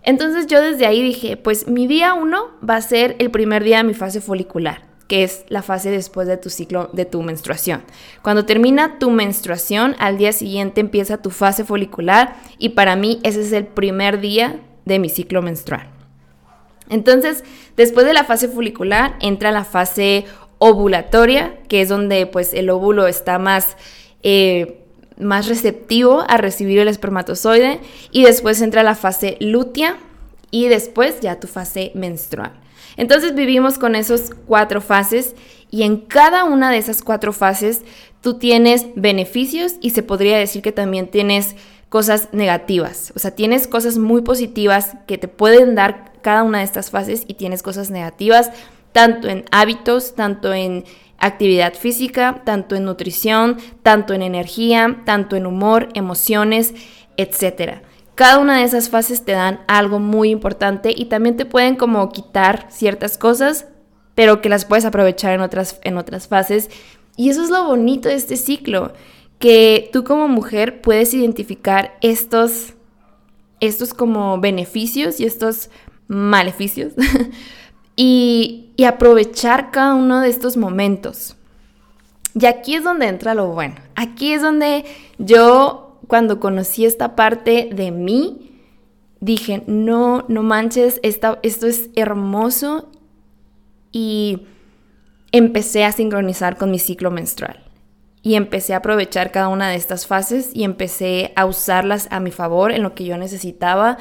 [0.02, 3.78] Entonces yo desde ahí dije, pues mi día uno va a ser el primer día
[3.78, 7.82] de mi fase folicular, que es la fase después de tu ciclo, de tu menstruación.
[8.22, 13.42] Cuando termina tu menstruación, al día siguiente empieza tu fase folicular y para mí ese
[13.42, 15.88] es el primer día de mi ciclo menstrual.
[16.88, 17.44] Entonces,
[17.76, 20.24] después de la fase folicular entra la fase
[20.58, 23.76] ovulatoria, que es donde pues el óvulo está más...
[24.22, 24.79] Eh,
[25.20, 27.80] más receptivo a recibir el espermatozoide
[28.10, 29.98] y después entra la fase lútea
[30.50, 32.52] y después ya tu fase menstrual.
[32.96, 35.34] Entonces vivimos con esos cuatro fases
[35.70, 37.82] y en cada una de esas cuatro fases
[38.20, 41.54] tú tienes beneficios y se podría decir que también tienes
[41.88, 43.12] cosas negativas.
[43.16, 47.24] O sea, tienes cosas muy positivas que te pueden dar cada una de estas fases
[47.26, 48.50] y tienes cosas negativas
[48.92, 50.84] tanto en hábitos, tanto en
[51.20, 56.74] actividad física, tanto en nutrición, tanto en energía, tanto en humor, emociones,
[57.16, 57.82] etc.
[58.14, 62.10] Cada una de esas fases te dan algo muy importante y también te pueden como
[62.10, 63.66] quitar ciertas cosas,
[64.14, 66.70] pero que las puedes aprovechar en otras, en otras fases.
[67.16, 68.92] Y eso es lo bonito de este ciclo,
[69.38, 72.74] que tú como mujer puedes identificar estos
[73.60, 75.70] estos como beneficios y estos
[76.08, 76.94] maleficios
[77.96, 81.36] y, aprovechar cada uno de estos momentos.
[82.34, 83.74] Y aquí es donde entra lo bueno.
[83.94, 84.86] Aquí es donde
[85.18, 88.58] yo, cuando conocí esta parte de mí,
[89.20, 92.88] dije, no, no manches, esto es hermoso.
[93.92, 94.46] Y
[95.32, 97.62] empecé a sincronizar con mi ciclo menstrual.
[98.22, 102.30] Y empecé a aprovechar cada una de estas fases y empecé a usarlas a mi
[102.30, 103.98] favor en lo que yo necesitaba.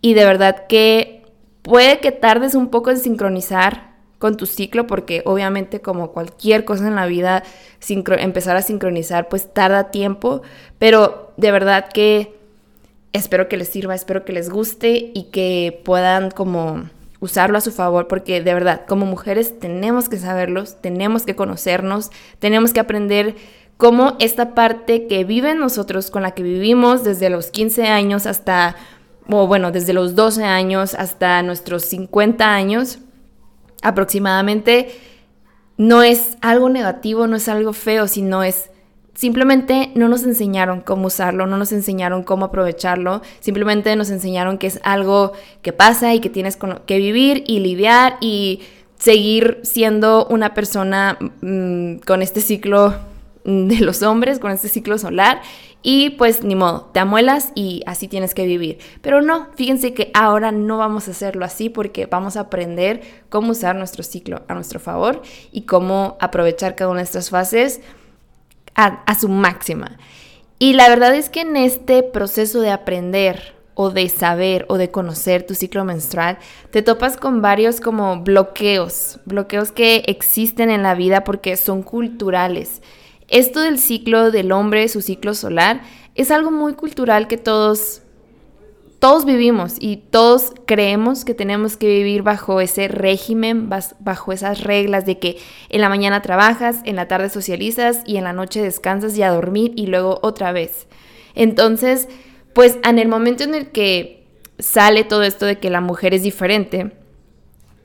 [0.00, 1.23] Y de verdad que
[1.64, 6.86] puede que tardes un poco en sincronizar con tu ciclo, porque obviamente como cualquier cosa
[6.86, 7.42] en la vida,
[7.88, 10.42] empezar a sincronizar pues tarda tiempo,
[10.78, 12.36] pero de verdad que
[13.14, 16.84] espero que les sirva, espero que les guste y que puedan como
[17.20, 22.10] usarlo a su favor, porque de verdad, como mujeres tenemos que saberlos, tenemos que conocernos,
[22.40, 23.36] tenemos que aprender
[23.78, 28.76] cómo esta parte que vive nosotros, con la que vivimos desde los 15 años hasta,
[29.28, 32.98] o bueno, desde los 12 años hasta nuestros 50 años,
[33.82, 34.94] aproximadamente,
[35.76, 38.70] no es algo negativo, no es algo feo, sino es
[39.14, 44.66] simplemente no nos enseñaron cómo usarlo, no nos enseñaron cómo aprovecharlo, simplemente nos enseñaron que
[44.66, 45.32] es algo
[45.62, 48.60] que pasa y que tienes que vivir y lidiar y
[48.98, 52.94] seguir siendo una persona mm, con este ciclo
[53.44, 55.40] de los hombres, con este ciclo solar
[55.86, 58.78] y pues ni modo, te amuelas y así tienes que vivir.
[59.02, 63.52] Pero no, fíjense que ahora no vamos a hacerlo así porque vamos a aprender cómo
[63.52, 65.20] usar nuestro ciclo a nuestro favor
[65.52, 67.82] y cómo aprovechar cada una de estas fases
[68.74, 69.98] a, su máxima.
[70.58, 74.90] Y la verdad es que en este proceso de aprender o de saber o de
[74.90, 76.38] conocer tu ciclo menstrual,
[76.70, 82.80] te topas con varios como bloqueos, bloqueos que existen en la vida porque son culturales.
[83.34, 85.80] Esto del ciclo del hombre, su ciclo solar,
[86.14, 88.02] es algo muy cultural que todos
[89.00, 93.68] todos vivimos y todos creemos que tenemos que vivir bajo ese régimen,
[93.98, 98.24] bajo esas reglas de que en la mañana trabajas, en la tarde socializas y en
[98.24, 100.86] la noche descansas y a dormir y luego otra vez.
[101.34, 102.08] Entonces,
[102.52, 104.28] pues en el momento en el que
[104.60, 106.92] sale todo esto de que la mujer es diferente,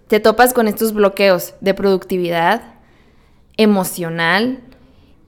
[0.08, 2.76] te topas con estos bloqueos de productividad
[3.58, 4.62] emocional,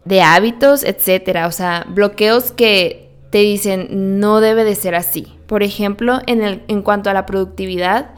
[0.06, 1.48] de hábitos, etcétera.
[1.48, 5.34] O sea, bloqueos que te dicen no debe de ser así.
[5.48, 8.12] Por ejemplo, en, el, en cuanto a la productividad,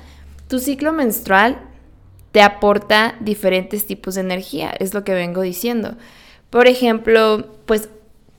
[0.47, 1.59] tu ciclo menstrual
[2.31, 5.95] te aporta diferentes tipos de energía, es lo que vengo diciendo.
[6.49, 7.89] Por ejemplo, pues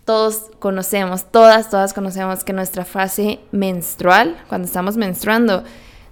[0.05, 5.65] todos conocemos, todas, todas conocemos que nuestra fase menstrual, cuando estamos menstruando,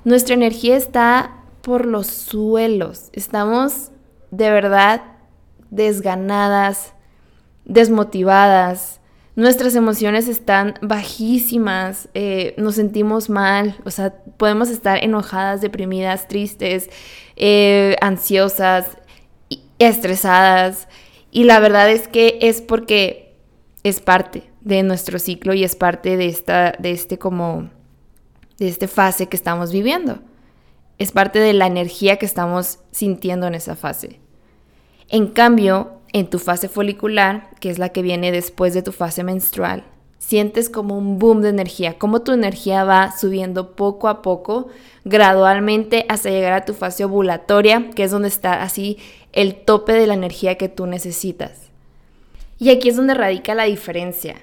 [0.05, 3.11] nuestra energía está por los suelos.
[3.13, 3.91] Estamos
[4.31, 5.03] de verdad
[5.71, 6.95] desganadas,
[7.65, 9.01] desmotivadas,
[9.35, 16.91] nuestras emociones están bajísimas, eh, nos sentimos mal, o sea, podemos estar enojadas, deprimidas, tristes,
[17.37, 18.99] eh, ansiosas,
[19.79, 20.87] estresadas.
[21.31, 23.35] Y la verdad es que es porque
[23.85, 27.71] es parte de nuestro ciclo y es parte de esta, de este como,
[28.59, 30.19] de esta fase que estamos viviendo.
[30.99, 34.21] Es parte de la energía que estamos sintiendo en esa fase.
[35.09, 39.25] En cambio, en tu fase folicular, que es la que viene después de tu fase
[39.25, 39.85] menstrual,
[40.19, 44.69] sientes como un boom de energía, como tu energía va subiendo poco a poco,
[45.05, 48.99] gradualmente hasta llegar a tu fase ovulatoria, que es donde está así
[49.33, 51.53] el tope de la energía que tú necesitas.
[52.59, 54.37] Y aquí es donde radica la diferencia.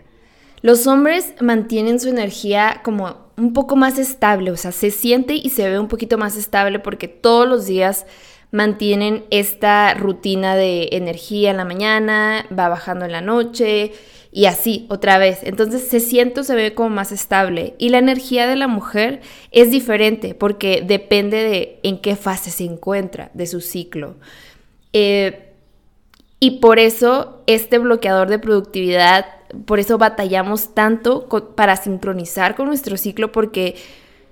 [0.62, 5.50] Los hombres mantienen su energía como un poco más estable, o sea, se siente y
[5.50, 8.06] se ve un poquito más estable porque todos los días
[8.52, 13.92] mantienen esta rutina de energía en la mañana, va bajando en la noche
[14.32, 15.40] y así otra vez.
[15.44, 17.76] Entonces se siente se ve como más estable.
[17.78, 22.64] Y la energía de la mujer es diferente porque depende de en qué fase se
[22.64, 24.16] encuentra de su ciclo.
[24.94, 25.54] Eh,
[26.40, 29.26] y por eso este bloqueador de productividad,
[29.66, 33.76] por eso batallamos tanto para sincronizar con nuestro ciclo porque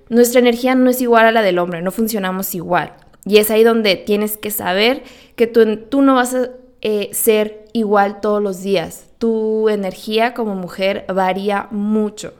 [0.09, 2.93] nuestra energía no es igual a la del hombre, no funcionamos igual.
[3.27, 5.03] Y es ahí donde tienes que saber
[5.35, 6.49] que tú, no vas a
[6.81, 9.09] eh, ser igual todos los días.
[9.17, 12.33] Tu energía como mujer varía mucho.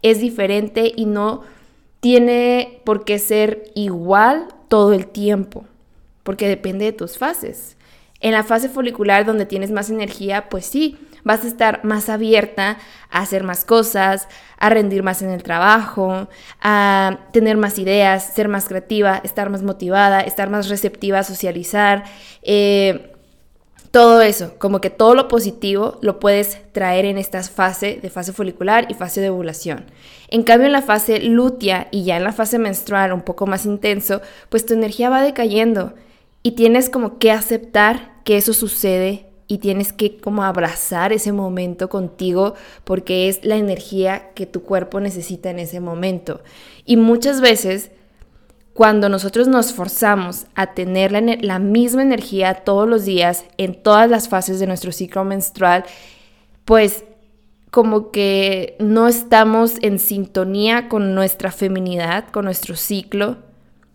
[0.00, 1.42] Es diferente y no
[1.98, 5.64] tiene por qué ser igual todo el tiempo,
[6.22, 7.76] porque depende de tus fases.
[8.20, 12.78] En la fase folicular donde tienes más energía, pues sí, vas a estar más abierta
[13.10, 14.28] a hacer más cosas,
[14.58, 16.28] a rendir más en el trabajo,
[16.60, 22.04] a tener más ideas, ser más creativa, estar más motivada, estar más receptiva a socializar,
[22.42, 23.14] eh,
[23.90, 28.32] todo eso, como que todo lo positivo lo puedes traer en esta fase de fase
[28.32, 29.86] folicular y fase de ovulación.
[30.28, 33.64] En cambio, en la fase lútea y ya en la fase menstrual un poco más
[33.64, 35.94] intenso, pues tu energía va decayendo
[36.42, 41.88] y tienes como que aceptar que eso sucede y tienes que como abrazar ese momento
[41.88, 46.42] contigo porque es la energía que tu cuerpo necesita en ese momento.
[46.84, 47.90] Y muchas veces
[48.74, 54.28] cuando nosotros nos forzamos a tener la, misma energía todos los días en todas las
[54.28, 55.84] fases de nuestro ciclo menstrual,
[56.64, 57.04] pues
[57.72, 63.38] como que no estamos en sintonía con nuestra feminidad, con nuestro ciclo.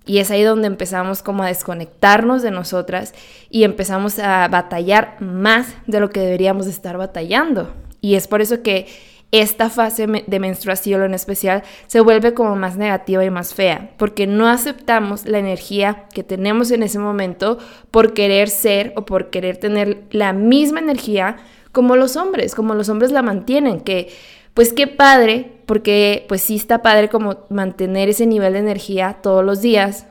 [0.05, 3.13] Y es ahí donde empezamos como a desconectarnos de nosotras
[3.49, 7.73] y empezamos a batallar más de lo que deberíamos estar batallando.
[8.01, 8.87] Y es por eso que
[9.33, 14.27] esta fase de menstruación en especial se vuelve como más negativa y más fea, porque
[14.27, 17.57] no aceptamos la energía que tenemos en ese momento
[17.89, 21.37] por querer ser o por querer tener la misma energía
[21.73, 24.13] como los hombres, como los hombres la mantienen, que
[24.53, 29.43] pues qué padre, porque pues sí está padre como mantener ese nivel de energía todos
[29.43, 30.05] los días,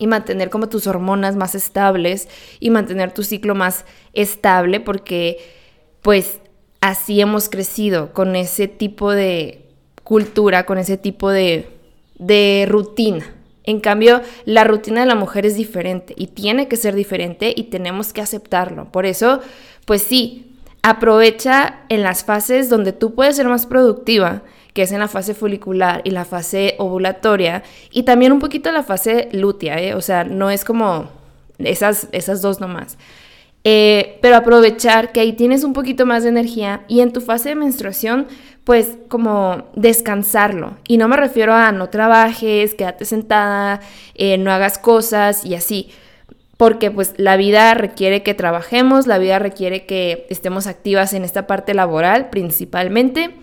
[0.00, 2.26] y mantener como tus hormonas más estables
[2.58, 5.36] y mantener tu ciclo más estable porque
[6.00, 6.40] pues
[6.80, 9.68] así hemos crecido con ese tipo de
[10.02, 11.68] cultura, con ese tipo de,
[12.18, 13.34] de rutina.
[13.64, 17.64] En cambio, la rutina de la mujer es diferente y tiene que ser diferente y
[17.64, 18.90] tenemos que aceptarlo.
[18.90, 19.40] Por eso,
[19.84, 25.00] pues sí, aprovecha en las fases donde tú puedes ser más productiva, que es en
[25.00, 29.94] la fase folicular y la fase ovulatoria, y también un poquito la fase lútea, ¿eh?
[29.94, 31.08] o sea, no es como
[31.58, 32.96] esas, esas dos nomás.
[33.62, 37.50] Eh, pero aprovechar que ahí tienes un poquito más de energía y en tu fase
[37.50, 38.26] de menstruación,
[38.64, 40.78] pues como descansarlo.
[40.88, 43.80] Y no me refiero a no trabajes, quédate sentada,
[44.14, 45.90] eh, no hagas cosas y así.
[46.60, 51.46] Porque pues la vida requiere que trabajemos, la vida requiere que estemos activas en esta
[51.46, 53.34] parte laboral principalmente,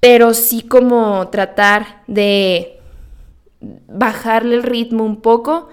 [0.00, 2.80] pero sí como tratar de
[3.60, 5.68] bajarle el ritmo un poco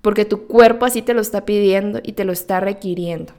[0.00, 3.34] porque tu cuerpo así te lo está pidiendo y te lo está requiriendo.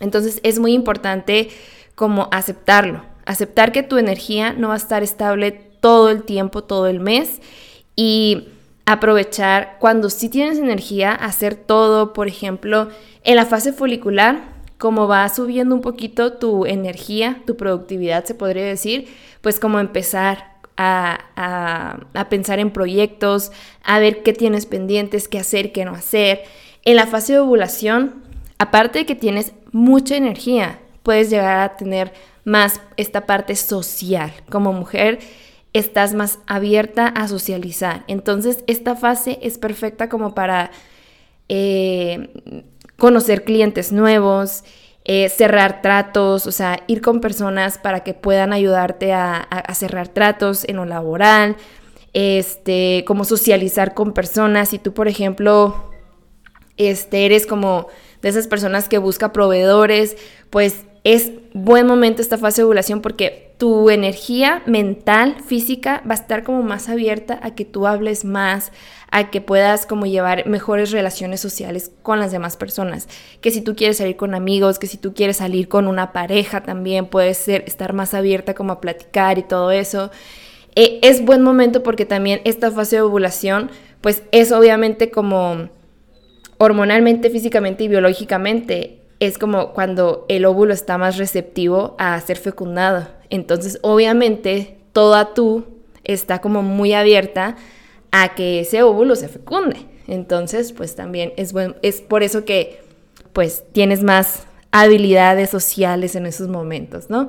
[0.00, 1.50] Entonces es muy importante
[1.94, 6.86] como aceptarlo, aceptar que tu energía no va a estar estable todo el tiempo, todo
[6.86, 7.42] el mes
[7.94, 8.48] y
[8.88, 12.88] aprovechar cuando sí tienes energía, hacer todo, por ejemplo,
[13.22, 14.40] en la fase folicular,
[14.78, 19.06] como va subiendo un poquito tu energía, tu productividad, se podría decir,
[19.42, 21.98] pues como empezar a,
[22.30, 23.52] pensar en proyectos,
[23.84, 26.44] a ver qué tienes pendientes, qué hacer, qué no hacer.
[26.82, 28.22] En la fase de ovulación,
[28.58, 34.32] aparte de que tienes mucha energía, puedes llegar a tener más esta parte social.
[34.48, 35.18] Como mujer,
[35.72, 38.04] estás más abierta a socializar.
[38.08, 40.70] Entonces, esta fase es perfecta como para
[41.48, 42.64] eh,
[42.96, 44.64] conocer clientes nuevos,
[45.04, 50.64] eh, cerrar tratos, o sea, ir con personas para que puedan ayudarte a, cerrar tratos
[50.68, 51.56] en lo laboral,
[52.12, 54.68] este, como socializar con personas.
[54.70, 55.90] Si tú, por ejemplo,
[56.76, 57.86] este, eres como
[58.20, 60.16] de esas personas que busca proveedores,
[60.50, 66.18] pues es buen momento esta fase de ovulación porque tu energía mental, física, va a
[66.18, 68.72] estar como más abierta a que tú hables más,
[69.10, 73.08] a que puedas como llevar mejores relaciones sociales con las demás personas.
[73.40, 76.62] Que si tú quieres salir con amigos, que si tú quieres salir con una pareja
[76.62, 80.10] también, puedes ser, estar más abierta como a platicar y todo eso.
[80.76, 83.70] Eh, es buen momento porque también esta fase de ovulación,
[84.02, 85.70] pues es obviamente como
[86.58, 93.08] hormonalmente, físicamente y biológicamente es como cuando el óvulo está más receptivo a ser fecundado.
[93.30, 95.64] Entonces, obviamente, toda tú
[96.04, 97.56] está como muy abierta
[98.10, 99.78] a que ese óvulo se fecunde.
[100.06, 102.80] Entonces, pues también es, bueno, es por eso que
[103.32, 107.28] pues tienes más habilidades sociales en esos momentos, ¿no?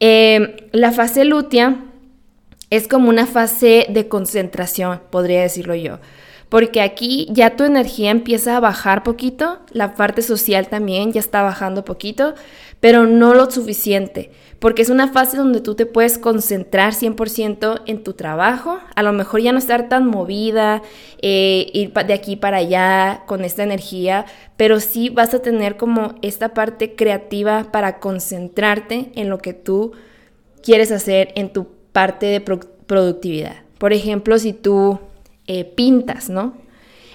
[0.00, 1.84] Em, la fase lútea
[2.70, 5.98] es como una fase de concentración, podría decirlo yo
[6.48, 11.42] porque aquí ya tu energía empieza a bajar poquito, la parte social también ya está
[11.42, 12.34] bajando poquito,
[12.80, 18.02] pero no lo suficiente, porque es una fase donde tú te puedes concentrar 100% en
[18.02, 20.82] tu trabajo, a lo mejor ya no estar tan movida,
[21.20, 24.24] eh, ir de aquí para allá con esta energía,
[24.56, 29.92] pero sí vas a tener como esta parte creativa para concentrarte en lo que tú
[30.62, 33.62] quieres hacer en tu parte de productividad.
[33.78, 34.98] Por ejemplo, si tú
[35.48, 36.56] eh, pintas, ¿no?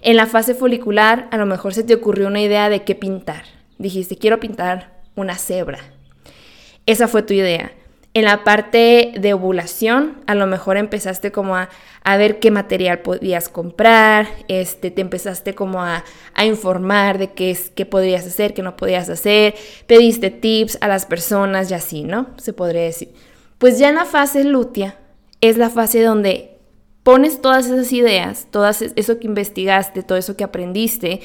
[0.01, 3.43] En la fase folicular a lo mejor se te ocurrió una idea de qué pintar.
[3.77, 5.79] Dijiste, quiero pintar una cebra.
[6.85, 7.71] Esa fue tu idea.
[8.15, 11.69] En la parte de ovulación, a lo mejor empezaste como a,
[12.17, 16.03] ver qué material podías comprar, este, te empezaste como a,
[16.45, 19.55] informar de qué, es, qué podrías hacer, qué no podías hacer,
[19.87, 22.27] pediste tips a las personas y así, ¿no?
[22.37, 23.13] Se podría decir.
[23.57, 24.99] Pues ya en la fase lútea
[25.41, 26.52] es la fase donde
[27.03, 31.21] pones todas esas ideas, todo eso que investigaste, todo eso que aprendiste,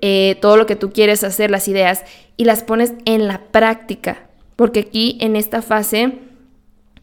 [0.00, 2.04] eh, todo lo que tú quieres hacer, las ideas,
[2.36, 6.18] y las pones en la práctica porque aquí en esta fase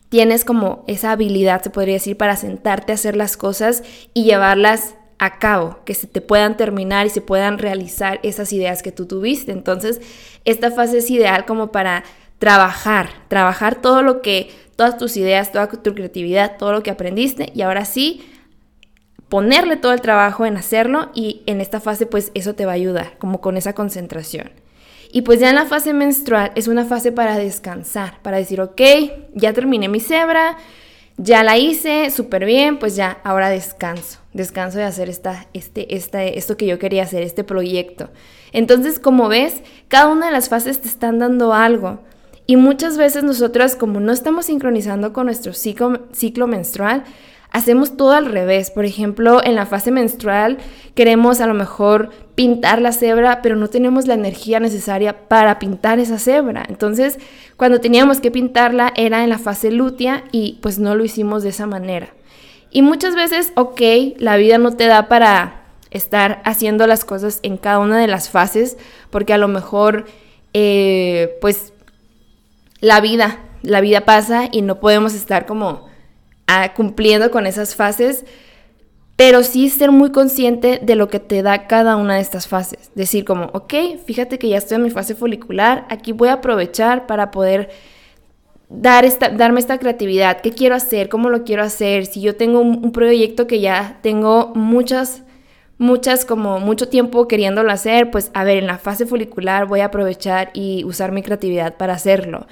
[0.09, 3.81] tienes como esa habilidad, se podría decir, para sentarte a hacer las cosas
[4.13, 8.83] y llevarlas a cabo, que se te puedan terminar y se puedan realizar esas ideas
[8.83, 9.53] que tú tuviste.
[9.53, 10.01] Entonces,
[10.43, 12.03] esta fase es ideal como para
[12.39, 17.51] trabajar, trabajar todo lo que, todas tus ideas, toda tu creatividad, todo lo que aprendiste
[17.53, 18.23] y ahora sí,
[19.29, 22.75] ponerle todo el trabajo en hacerlo y en esta fase pues eso te va a
[22.75, 24.51] ayudar, como con esa concentración.
[25.11, 28.81] Y pues ya en la fase menstrual es una fase para descansar, para decir, ok,
[29.33, 30.57] ya terminé mi cebra,
[31.17, 36.23] ya la hice súper bien, pues ya, ahora descanso, descanso de hacer esta, este, esta,
[36.23, 38.09] esto que yo quería hacer, este proyecto.
[38.51, 42.01] Entonces, como ves, cada una de las fases te están dando algo.
[42.47, 47.03] Y muchas veces nosotras, como no estamos sincronizando con nuestro ciclo, menstrual,
[47.51, 48.69] hacemos todo al revés.
[48.69, 50.57] Por ejemplo, en la fase menstrual
[50.93, 55.99] queremos a lo mejor pintar la cebra, pero no tenemos la energía necesaria para pintar
[55.99, 56.65] esa cebra.
[56.69, 57.17] Entonces,
[57.57, 61.49] cuando teníamos que pintarla era en la fase lútea y pues no lo hicimos de
[61.49, 62.09] esa manera.
[62.69, 63.81] Y muchas veces, ok,
[64.17, 68.29] la vida no te da para estar haciendo las cosas en cada una de las
[68.29, 68.77] fases,
[69.09, 70.05] porque a lo mejor,
[70.53, 71.71] eh, pues,
[72.79, 75.87] la vida, la vida pasa y no podemos estar como
[76.75, 78.25] cumpliendo con esas fases,
[79.15, 82.91] pero sí ser muy consciente de lo que te da cada una de estas fases.
[82.95, 83.73] Decir como, ok,
[84.05, 87.69] fíjate que ya estoy en mi fase folicular, aquí voy a aprovechar para poder
[88.69, 90.41] dar esta, darme esta creatividad.
[90.41, 91.09] ¿Qué quiero hacer?
[91.09, 92.05] ¿Cómo lo quiero hacer?
[92.05, 95.24] Si yo tengo un proyecto que ya tengo muchas
[95.77, 99.85] muchas como mucho tiempo queriéndolo hacer, pues a ver, en la fase folicular voy a
[99.85, 102.47] aprovechar y usar mi creatividad para hacerlo.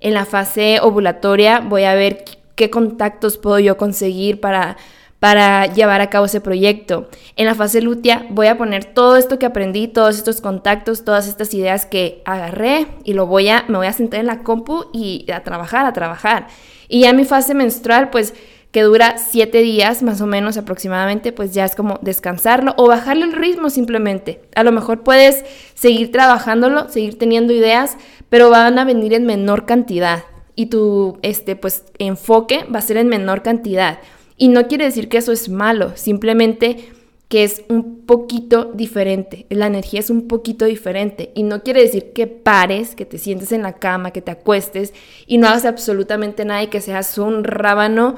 [0.00, 2.24] En la fase ovulatoria voy a ver
[2.56, 4.76] qué contactos puedo yo conseguir para,
[5.18, 7.08] para llevar a cabo ese proyecto.
[7.36, 11.28] En la fase lútea voy a poner todo esto que aprendí, todos estos contactos, todas
[11.28, 14.86] estas ideas que agarré y lo voy a, me voy a sentar en la compu
[14.92, 16.48] y a trabajar, a trabajar.
[16.88, 18.34] Y ya mi fase menstrual, pues
[18.74, 23.24] que dura siete días más o menos aproximadamente, pues ya es como descansarlo o bajarle
[23.24, 24.40] el ritmo simplemente.
[24.56, 25.44] A lo mejor puedes
[25.74, 27.96] seguir trabajándolo, seguir teniendo ideas,
[28.30, 30.24] pero van a venir en menor cantidad
[30.56, 34.00] y tu este, pues, enfoque va a ser en menor cantidad.
[34.36, 36.88] Y no quiere decir que eso es malo, simplemente
[37.28, 42.12] que es un poquito diferente, la energía es un poquito diferente y no quiere decir
[42.12, 44.92] que pares, que te sientes en la cama, que te acuestes
[45.28, 48.16] y no hagas absolutamente nada y que seas un rábano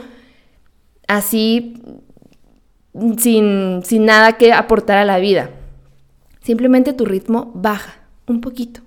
[1.06, 1.82] así
[3.18, 5.50] sin, sin nada que aportar a la vida.
[6.40, 8.80] Simplemente tu ritmo baja un poquito,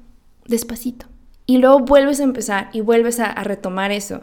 [0.45, 1.09] despacito
[1.49, 4.21] y luego vuelves a empezar y vuelves a, retomar eso.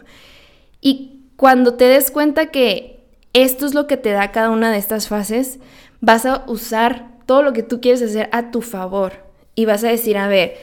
[0.80, 4.78] Y cuando te des cuenta que esto es lo que te da cada una de
[4.78, 5.58] estas fases,
[6.00, 9.24] vas a usar todo lo que tú quieres hacer a tu favor
[9.56, 10.54] y vas a decir, a ver,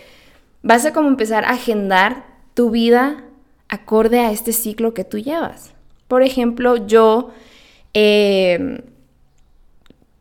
[0.62, 2.24] vas a como empezar a agendar
[2.54, 3.26] tu vida
[3.68, 5.73] acorde a este ciclo que tú llevas.
[6.14, 7.32] Por ejemplo, yo
[7.96, 8.84] eh,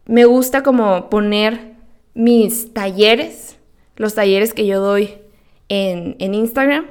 [0.06, 1.74] me gusta como poner
[2.14, 3.58] mis talleres,
[3.96, 5.18] los talleres que yo doy
[5.68, 6.86] en, Instagram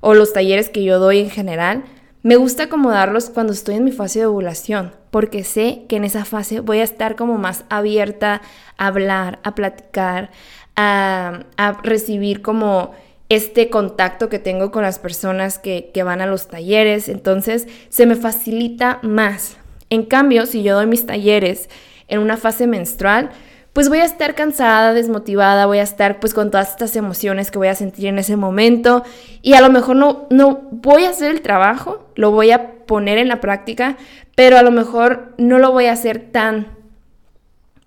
[0.00, 1.86] o los talleres que yo doy en general,
[2.22, 6.24] me gusta acomodarlos cuando estoy en mi fase de ovulación, porque sé que en esa
[6.24, 8.42] fase voy a estar como más abierta
[8.76, 10.30] a hablar, a platicar,
[10.76, 11.42] a,
[11.82, 12.92] recibir como
[13.28, 18.14] este contacto que tengo con las personas que, van a los talleres, entonces se me
[18.14, 19.56] facilita más.
[19.90, 21.68] En cambio, si yo doy mis talleres
[22.08, 23.30] en una fase menstrual,
[23.72, 27.58] pues voy a estar cansada, desmotivada, voy a estar pues con todas estas emociones que
[27.58, 29.04] voy a sentir en ese momento
[29.42, 33.18] y a lo mejor no, no voy a hacer el trabajo, lo voy a poner
[33.18, 33.98] en la práctica,
[34.34, 36.75] pero a lo mejor no lo voy a hacer tan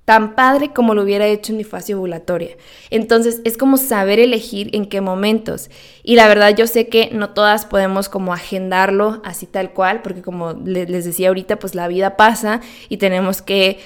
[0.10, 2.57] tan padre como lo hubiera hecho en mi fase ovulatoria.
[2.89, 5.70] Entonces es como saber elegir en qué momentos.
[6.01, 10.24] Y la verdad yo sé que no todas podemos como agendarlo así tal cual, porque
[10.24, 13.78] como les decía ahorita, pues la vida pasa y tenemos que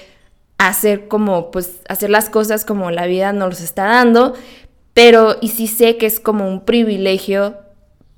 [0.56, 4.32] hacer como, pues, hacer las cosas como la vida nos los está dando,
[4.94, 7.58] pero y sí sé que es como un privilegio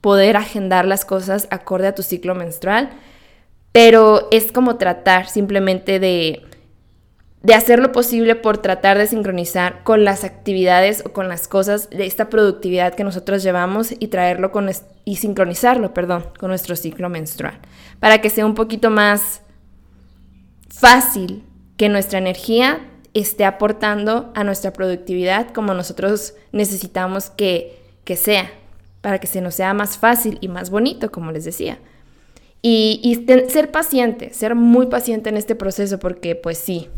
[0.00, 2.88] poder agendar las cosas acorde a tu ciclo menstrual,
[3.72, 6.45] pero es como tratar simplemente de
[7.42, 11.90] de hacer lo posible por tratar de sincronizar con las actividades o con las cosas
[11.90, 14.68] de esta productividad que nosotros llevamos y traerlo con
[15.04, 17.58] y sincronizarlo, perdón, con nuestro ciclo menstrual,
[18.00, 19.42] para que sea un poquito más
[20.68, 21.44] fácil
[21.76, 22.80] que nuestra energía
[23.14, 28.50] esté aportando a nuestra productividad como nosotros necesitamos que, que sea,
[29.00, 31.78] para que se nos sea más fácil y más bonito, como les decía.
[32.60, 36.90] Y, y ser paciente, ser muy paciente en este proceso, porque pues sí,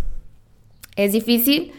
[0.98, 1.72] es difícil,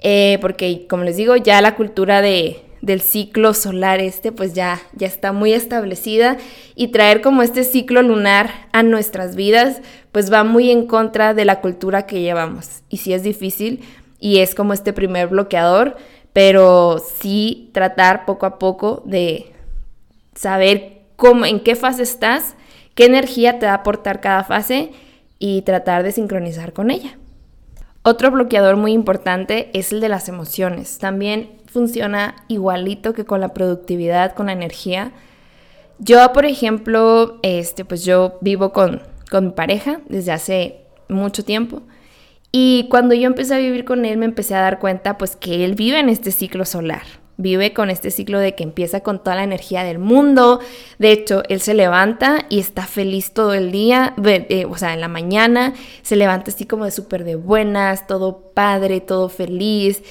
[0.00, 4.80] eh, porque como les digo, ya la cultura de, del ciclo solar este, pues ya,
[4.94, 6.36] ya está muy establecida
[6.74, 11.44] y traer como este ciclo lunar a nuestras vidas, pues va muy en contra de
[11.44, 12.82] la cultura que llevamos.
[12.88, 13.80] Y sí es difícil
[14.18, 15.96] y es como este primer bloqueador,
[16.32, 19.52] pero sí tratar poco a poco de
[20.34, 22.54] saber cómo, en qué fase estás,
[22.94, 24.90] qué energía te va a aportar cada fase
[25.38, 27.16] y tratar de sincronizar con ella.
[28.04, 30.98] Otro bloqueador muy importante es el de las emociones.
[30.98, 35.12] También funciona igualito que con la productividad, con la energía.
[35.98, 41.82] Yo, por ejemplo, este, pues yo vivo con, con mi pareja desde hace mucho tiempo.
[42.50, 45.64] Y cuando yo empecé a vivir con él, me empecé a dar cuenta, pues, que
[45.64, 47.21] él vive en este ciclo solar.
[47.38, 50.60] Vive con este ciclo de que empieza con toda la energía del mundo.
[50.98, 54.14] De hecho, él se levanta y está feliz todo el día.
[54.24, 55.72] Eh, o sea, en la mañana
[56.02, 60.02] se levanta así como de súper de buenas, todo padre, todo feliz.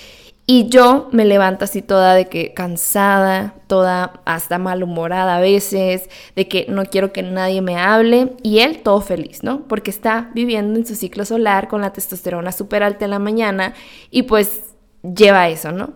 [0.47, 6.47] Y yo me levanto así toda de que cansada, toda hasta malhumorada a veces, de
[6.47, 8.33] que no quiero que nadie me hable.
[8.41, 9.67] Y él todo feliz, ¿no?
[9.67, 13.75] Porque está viviendo en su ciclo solar con la testosterona súper alta en la mañana
[14.09, 15.93] y pues lleva eso, ¿no?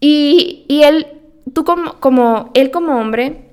[0.00, 1.06] Y, él,
[1.52, 3.50] tú como, como, él como hombre,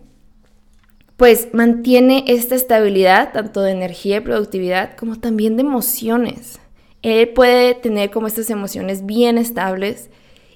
[1.17, 6.59] pues mantiene esta estabilidad, tanto de energía y productividad, como también de emociones.
[7.01, 10.09] Él puede tener como estas emociones bien estables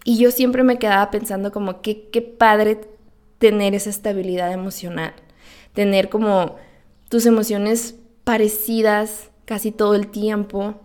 [0.04, 2.82] y yo siempre me quedaba pensando como que qué padre
[3.38, 5.14] tener esa estabilidad emocional,
[5.74, 6.56] tener como
[7.10, 10.76] tus emociones parecidas casi todo el tiempo,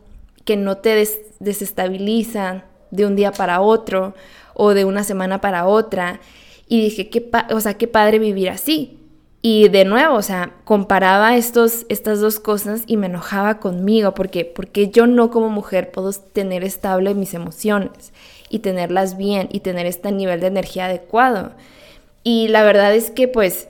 [0.45, 1.07] que no te
[1.41, 4.15] desestabilizan de un día para otro
[4.55, 6.21] o de una semana para otra.
[6.67, 8.99] Y dije, qué, o sea, qué padre vivir así.
[9.43, 14.47] Y de nuevo, o sea, comparaba estos, estas dos cosas y me enojaba conmigo porque,
[14.47, 18.15] porque yo no como mujer puedo tener estable mis emociones
[18.49, 21.53] y tenerlas bien y tener este nivel de energía adecuado.
[22.23, 23.69] Y la verdad es que pues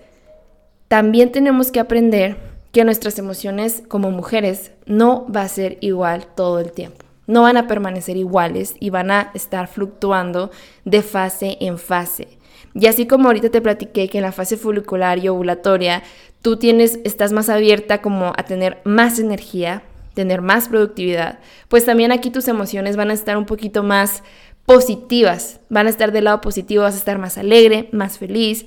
[0.87, 2.37] también tenemos que aprender
[2.70, 7.03] que nuestras emociones como mujeres no va a ser igual todo el tiempo.
[7.26, 10.50] No van a permanecer iguales y van a estar fluctuando
[10.84, 12.28] de fase en fase.
[12.74, 16.02] Y así como ahorita te platiqué que en la fase folicular y ovulatoria
[16.42, 22.12] tú tienes, estás más abierta como a tener más energía, tener más productividad, pues también
[22.12, 24.22] aquí tus emociones van a estar un poquito más
[24.66, 28.66] positivas, van a estar del lado positivo, vas a estar más alegre, más feliz,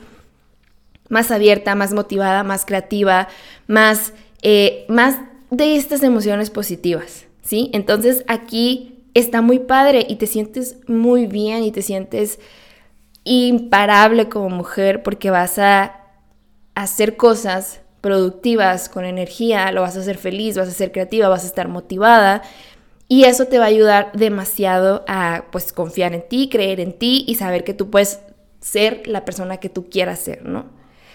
[1.09, 3.27] más abierta, más motivada, más creativa,
[3.67, 5.19] más, eh, más
[5.51, 7.69] de estas emociones positivas, ¿sí?
[7.71, 12.39] Entonces aquí está muy padre y te sientes muy bien y te sientes
[13.23, 16.01] imparable como mujer porque vas a
[16.75, 21.45] hacer cosas productivas con energía, lo vas a hacer feliz, vas a ser creativa, vas
[21.45, 22.41] a estar motivada
[23.07, 27.23] y eso te va a ayudar demasiado a pues confiar en ti, creer en ti
[27.29, 28.19] y saber que tú puedes
[28.59, 30.65] ser la persona que tú quieras ser, ¿no?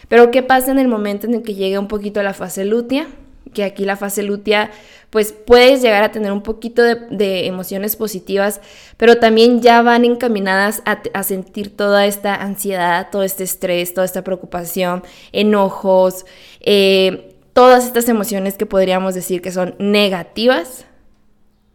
[0.08, 3.06] Pero ¿qué pasa en el momento en el que llegue un poquito la fase lútea?
[3.52, 4.70] Que aquí la fase lútea,
[5.12, 8.62] pues puedes llegar a tener un poquito de, emociones positivas,
[8.96, 14.24] pero también ya van encaminadas a, sentir toda esta ansiedad, todo este estrés, toda esta
[14.24, 16.24] preocupación, enojos,
[16.60, 20.86] eh, todas estas emociones que podríamos decir que son negativas,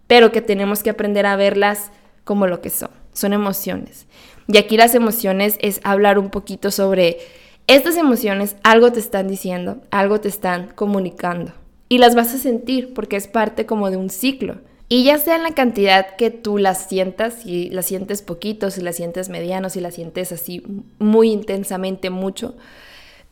[0.07, 1.91] pero que tenemos que aprender a verlas
[2.23, 4.07] como lo que son, son emociones.
[4.47, 7.19] Y aquí las emociones es hablar un poquito sobre
[7.67, 11.53] estas emociones, algo te están diciendo, algo te están comunicando
[11.89, 14.57] y las vas a sentir porque es parte como de un ciclo.
[14.89, 18.81] Y ya sea en la cantidad que tú las sientas, si las sientes poquito, si
[18.81, 20.63] las sientes mediano, si las sientes así
[20.97, 22.55] muy intensamente mucho,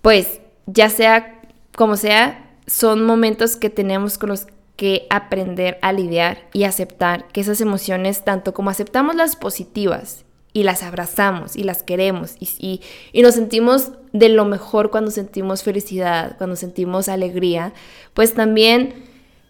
[0.01, 1.41] pues ya sea
[1.75, 7.41] como sea, son momentos que tenemos con los que aprender a lidiar y aceptar que
[7.41, 10.24] esas emociones, tanto como aceptamos las positivas
[10.55, 12.79] y las abrazamos y las queremos y,
[13.11, 17.73] y, nos sentimos de lo mejor cuando sentimos felicidad, cuando sentimos alegría,
[18.13, 18.93] pues también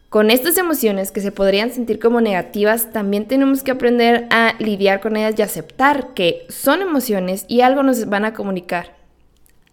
[0.10, 4.99] con estas emociones que se podrían sentir como negativas, también tenemos que aprender a lidiar
[4.99, 8.95] con ellas y aceptar que son emociones y algo nos van a comunicar,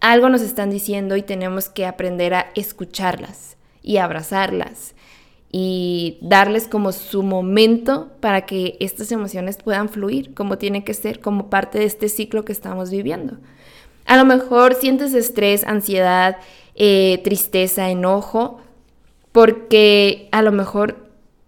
[0.00, 4.94] algo nos están diciendo y tenemos que aprender a escucharlas y abrazarlas
[5.52, 11.20] y darles como su momento para que estas emociones puedan fluir como tiene que ser,
[11.20, 13.36] como parte de este ciclo que estamos viviendo.
[14.06, 16.38] A lo mejor sientes estrés, ansiedad,
[16.74, 18.60] eh, tristeza, enojo,
[19.30, 20.96] porque a lo mejor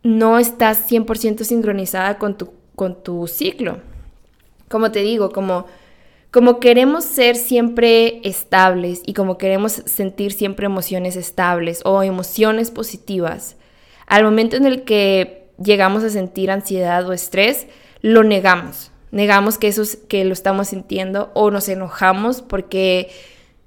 [0.03, 3.79] no estás 100% sincronizada con tu, con tu ciclo.
[4.69, 5.67] Como te digo, como
[6.35, 13.55] como queremos ser siempre estables y como queremos sentir siempre emociones estables o emociones positivas,
[14.07, 17.67] al momento en el que llegamos a sentir ansiedad o estrés,
[18.01, 18.91] lo negamos.
[19.11, 23.11] Negamos que eso que lo estamos sintiendo o nos enojamos porque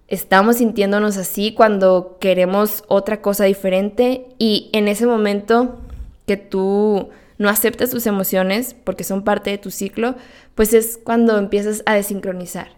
[0.07, 5.79] estamos sintiéndonos así cuando queremos otra cosa diferente y en ese momento
[6.25, 10.15] que tú no aceptas tus emociones porque son parte de tu ciclo,
[10.55, 12.69] pues es cuando empiezas a desincronizar.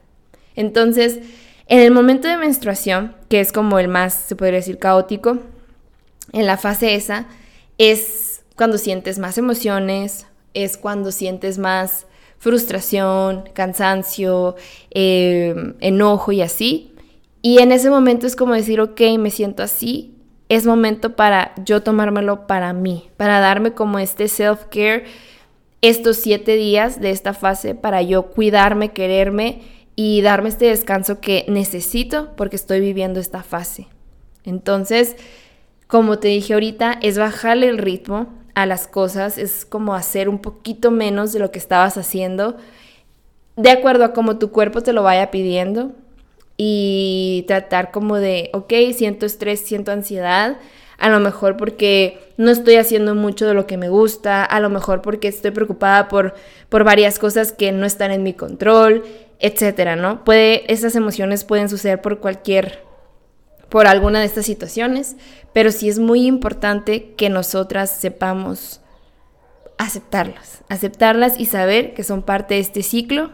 [0.55, 1.19] Entonces,
[1.67, 5.37] en el momento de menstruación, que es como el más, se podría decir, caótico,
[6.33, 7.27] en la fase esa,
[7.79, 12.05] es cuando sientes más emociones, es cuando sientes más
[12.37, 14.55] frustración, cansancio,
[14.91, 16.93] eh, enojo y así.
[17.41, 20.13] Y en ese momento es como decir, ok, me siento así,
[20.49, 25.05] es momento para yo tomármelo para mí, para darme como este self-care
[25.81, 29.61] estos siete días de esta fase para yo cuidarme, quererme
[29.95, 33.87] y darme este descanso que necesito porque estoy viviendo esta fase.
[34.43, 35.15] Entonces,
[35.89, 40.37] como te dije ahorita, es bajarle el ritmo a las cosas, es como hacer un
[40.37, 42.57] poquito menos de lo que estabas haciendo,
[43.55, 45.93] de acuerdo a cómo tu cuerpo te lo vaya pidiendo
[46.57, 50.57] y tratar como de, ok, siento estrés, siento ansiedad,
[50.99, 54.69] a lo mejor porque no estoy haciendo mucho de lo que me gusta, a lo
[54.69, 56.35] mejor porque estoy preocupada por,
[56.69, 59.05] por varias cosas que no están en mi control,
[59.39, 60.23] etcétera, ¿no?
[60.23, 62.83] Puede, esas emociones pueden suceder por cualquier,
[63.69, 65.15] por alguna de estas situaciones,
[65.53, 68.81] pero sí es muy importante que nosotras sepamos
[69.77, 73.31] aceptarlas, aceptarlas y saber que son parte de este ciclo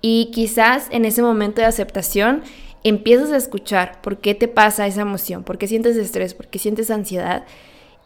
[0.00, 2.42] y quizás en ese momento de aceptación
[2.82, 6.58] empiezas a escuchar por qué te pasa esa emoción, por qué sientes estrés, por qué
[6.58, 7.44] sientes ansiedad.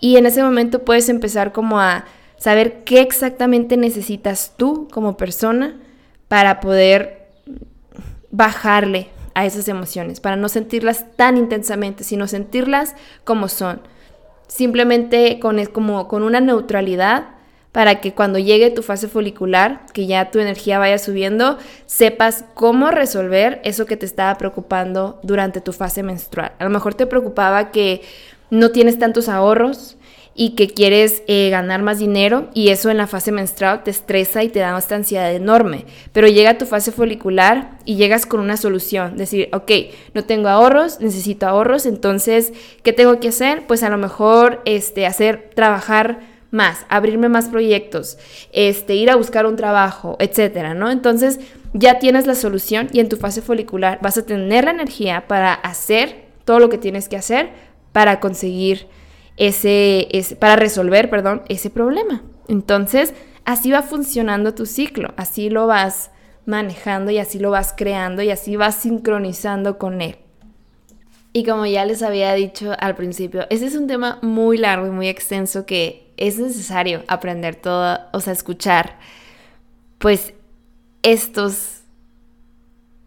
[0.00, 2.04] Y en ese momento puedes empezar como a
[2.36, 5.80] saber qué exactamente necesitas tú como persona
[6.28, 7.30] para poder
[8.30, 13.82] bajarle a esas emociones, para no sentirlas tan intensamente, sino sentirlas como son.
[14.48, 17.26] Simplemente con, como, con una neutralidad
[17.70, 22.90] para que cuando llegue tu fase folicular, que ya tu energía vaya subiendo, sepas cómo
[22.90, 26.52] resolver eso que te estaba preocupando durante tu fase menstrual.
[26.58, 28.00] A lo mejor te preocupaba que
[28.48, 29.98] no tienes tantos ahorros
[30.38, 34.42] y que quieres eh, ganar más dinero y eso en la fase menstrual te estresa
[34.42, 35.86] y te da esta ansiedad enorme.
[36.12, 39.72] Pero llega tu fase folicular y llegas con una solución, decir, ok,
[40.12, 43.66] no tengo ahorros, necesito ahorros, entonces, ¿qué tengo que hacer?
[43.66, 46.20] Pues a lo mejor este, hacer, trabajar
[46.50, 48.18] más, abrirme más proyectos,
[48.52, 50.90] este, ir a buscar un trabajo, etcétera, ¿no?
[50.90, 51.40] Entonces
[51.72, 55.54] ya tienes la solución y en tu fase folicular vas a tener la energía para
[55.54, 57.50] hacer todo lo que tienes que hacer
[57.92, 58.86] para conseguir
[59.36, 60.08] ese,
[60.38, 62.22] para resolver, perdón, ese problema.
[62.48, 63.14] Entonces,
[63.44, 66.10] así va funcionando tu ciclo, así lo vas
[66.46, 70.16] manejando y así lo vas creando y así vas sincronizando con él.
[71.32, 74.90] Y como ya les había dicho al principio, ese es un tema muy largo y
[74.90, 78.98] muy extenso que es necesario aprender todo, o sea, escuchar,
[79.98, 80.32] pues,
[81.02, 81.82] estos,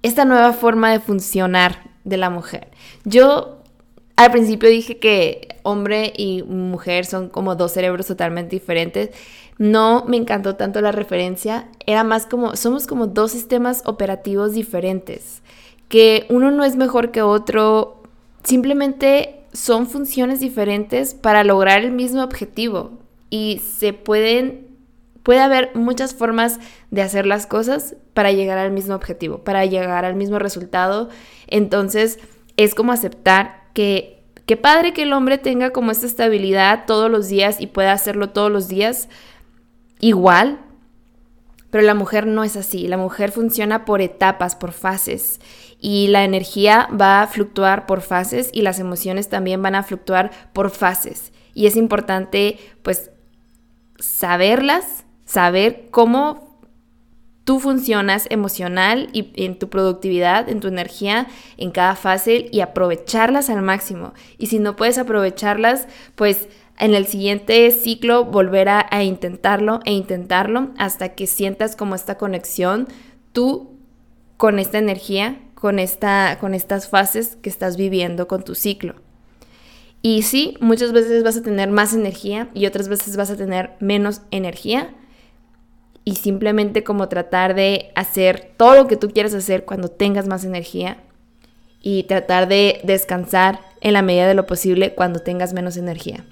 [0.04, 2.70] esta nueva forma de funcionar de la mujer.
[3.04, 3.59] Yo
[4.20, 9.12] al principio dije que hombre y mujer son como dos cerebros totalmente diferentes.
[9.58, 15.42] No me encantó tanto la referencia, era más como, somos como dos sistemas operativos diferentes,
[15.88, 18.04] que uno no es mejor que otro,
[18.44, 23.00] simplemente son funciones diferentes para lograr el mismo objetivo
[23.30, 24.68] y se pueden
[25.24, 26.60] puede haber muchas formas
[26.92, 31.08] de hacer las cosas para llegar al mismo objetivo, para llegar al mismo resultado.
[31.48, 32.20] Entonces,
[32.58, 37.30] es como aceptar que qué padre que el hombre tenga como esta estabilidad todos los
[37.30, 39.08] días y pueda hacerlo todos los días
[40.02, 40.60] igual,
[41.70, 45.40] pero la mujer no es así, la mujer funciona por etapas, por fases
[45.80, 50.32] y la energía va a fluctuar por fases y las emociones también van a fluctuar
[50.52, 51.32] por fases.
[51.54, 53.12] Y es importante pues
[53.98, 56.49] saberlas, saber cómo
[57.50, 61.26] tú funcionas emocional y en tu productividad, en tu energía,
[61.58, 64.14] en cada fase y aprovecharlas al máximo.
[64.38, 66.48] Y si no puedes aprovecharlas, pues
[66.78, 72.88] en el siguiente ciclo volver a, intentarlo e intentarlo hasta que sientas como esta conexión
[73.32, 73.80] tú
[74.38, 78.94] con esta energía, con, esta, con estas fases que estás viviendo con tu ciclo.
[80.04, 83.72] Y sí, muchas veces vas a tener más energía y otras veces vas a tener
[83.80, 84.94] menos energía.
[86.06, 90.44] Y simplemente como tratar de hacer todo lo que tú quieras hacer cuando tengas más
[90.44, 90.98] energía
[91.82, 96.26] y tratar de descansar en la medida de lo posible cuando tengas menos energía.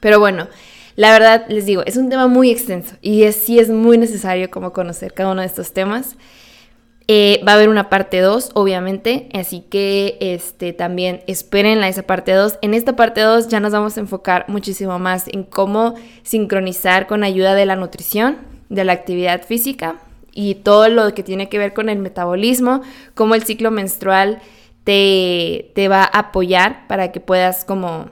[0.00, 0.48] Pero bueno,
[0.96, 4.50] la verdad les digo, es un tema muy extenso y es, sí es muy necesario
[4.50, 6.16] como conocer cada uno de estos temas.
[7.12, 12.32] Eh, va a haber una parte 2, obviamente, así que este, también esperen esa parte
[12.32, 12.58] 2.
[12.62, 17.24] En esta parte 2 ya nos vamos a enfocar muchísimo más en cómo sincronizar con
[17.24, 18.38] ayuda de la nutrición,
[18.70, 19.96] de la actividad física
[20.32, 22.80] y todo lo que tiene que ver con el metabolismo,
[23.14, 24.40] cómo el ciclo menstrual
[24.84, 28.08] te, te va a apoyar para que puedas como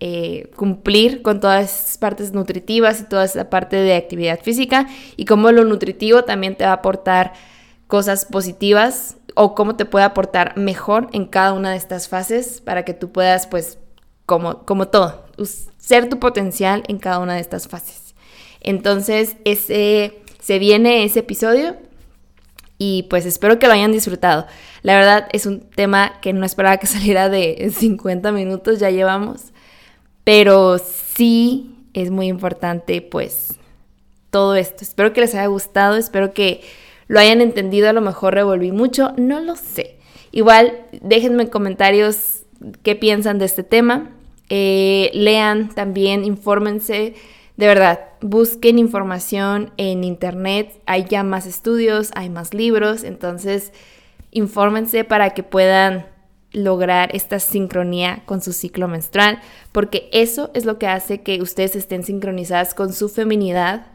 [0.00, 5.26] eh, cumplir con todas esas partes nutritivas y toda esa parte de actividad física y
[5.26, 7.34] cómo lo nutritivo también te va a aportar
[7.86, 12.84] cosas positivas o cómo te puede aportar mejor en cada una de estas fases para
[12.84, 13.78] que tú puedas, pues,
[14.24, 15.26] como, como todo,
[15.76, 18.09] ser tu potencial en cada una de estas fases.
[18.60, 21.76] Entonces, ese, se viene ese episodio
[22.78, 24.46] y pues espero que lo hayan disfrutado.
[24.82, 29.52] La verdad es un tema que no esperaba que saliera de 50 minutos, ya llevamos,
[30.24, 33.54] pero sí es muy importante pues
[34.30, 34.82] todo esto.
[34.82, 36.62] Espero que les haya gustado, espero que
[37.08, 39.96] lo hayan entendido, a lo mejor revolví mucho, no lo sé.
[40.32, 42.44] Igual, déjenme en comentarios
[42.82, 44.10] qué piensan de este tema.
[44.48, 47.14] Eh, lean también, infórmense.
[47.60, 50.80] De verdad, busquen información en internet.
[50.86, 53.04] Hay ya más estudios, hay más libros.
[53.04, 53.74] Entonces,
[54.30, 56.06] infórmense para que puedan
[56.52, 59.42] lograr esta sincronía con su ciclo menstrual,
[59.72, 63.88] porque eso es lo que hace que ustedes estén sincronizadas con su feminidad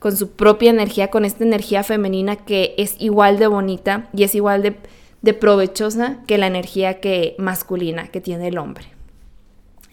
[0.00, 4.34] con su propia energía, con esta energía femenina que es igual de bonita y es
[4.34, 8.95] igual de, provechosa que la energía que masculina que tiene el hombre.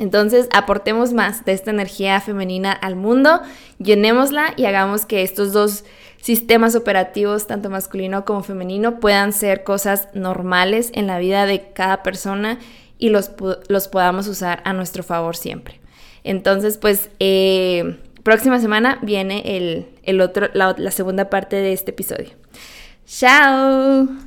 [0.03, 3.41] Entonces, aportemos más de esta energía femenina al mundo,
[3.79, 5.85] llenémosla y hagamos que estos dos
[6.21, 12.03] sistemas operativos, tanto masculino como femenino, puedan ser cosas normales en la vida de cada
[12.03, 12.59] persona
[12.99, 13.31] y los,
[13.69, 15.79] los podamos usar a nuestro favor siempre.
[16.25, 22.31] Entonces, pues, eh, próxima semana viene el, otro, la segunda parte de este episodio.
[23.05, 24.09] ¡Chao!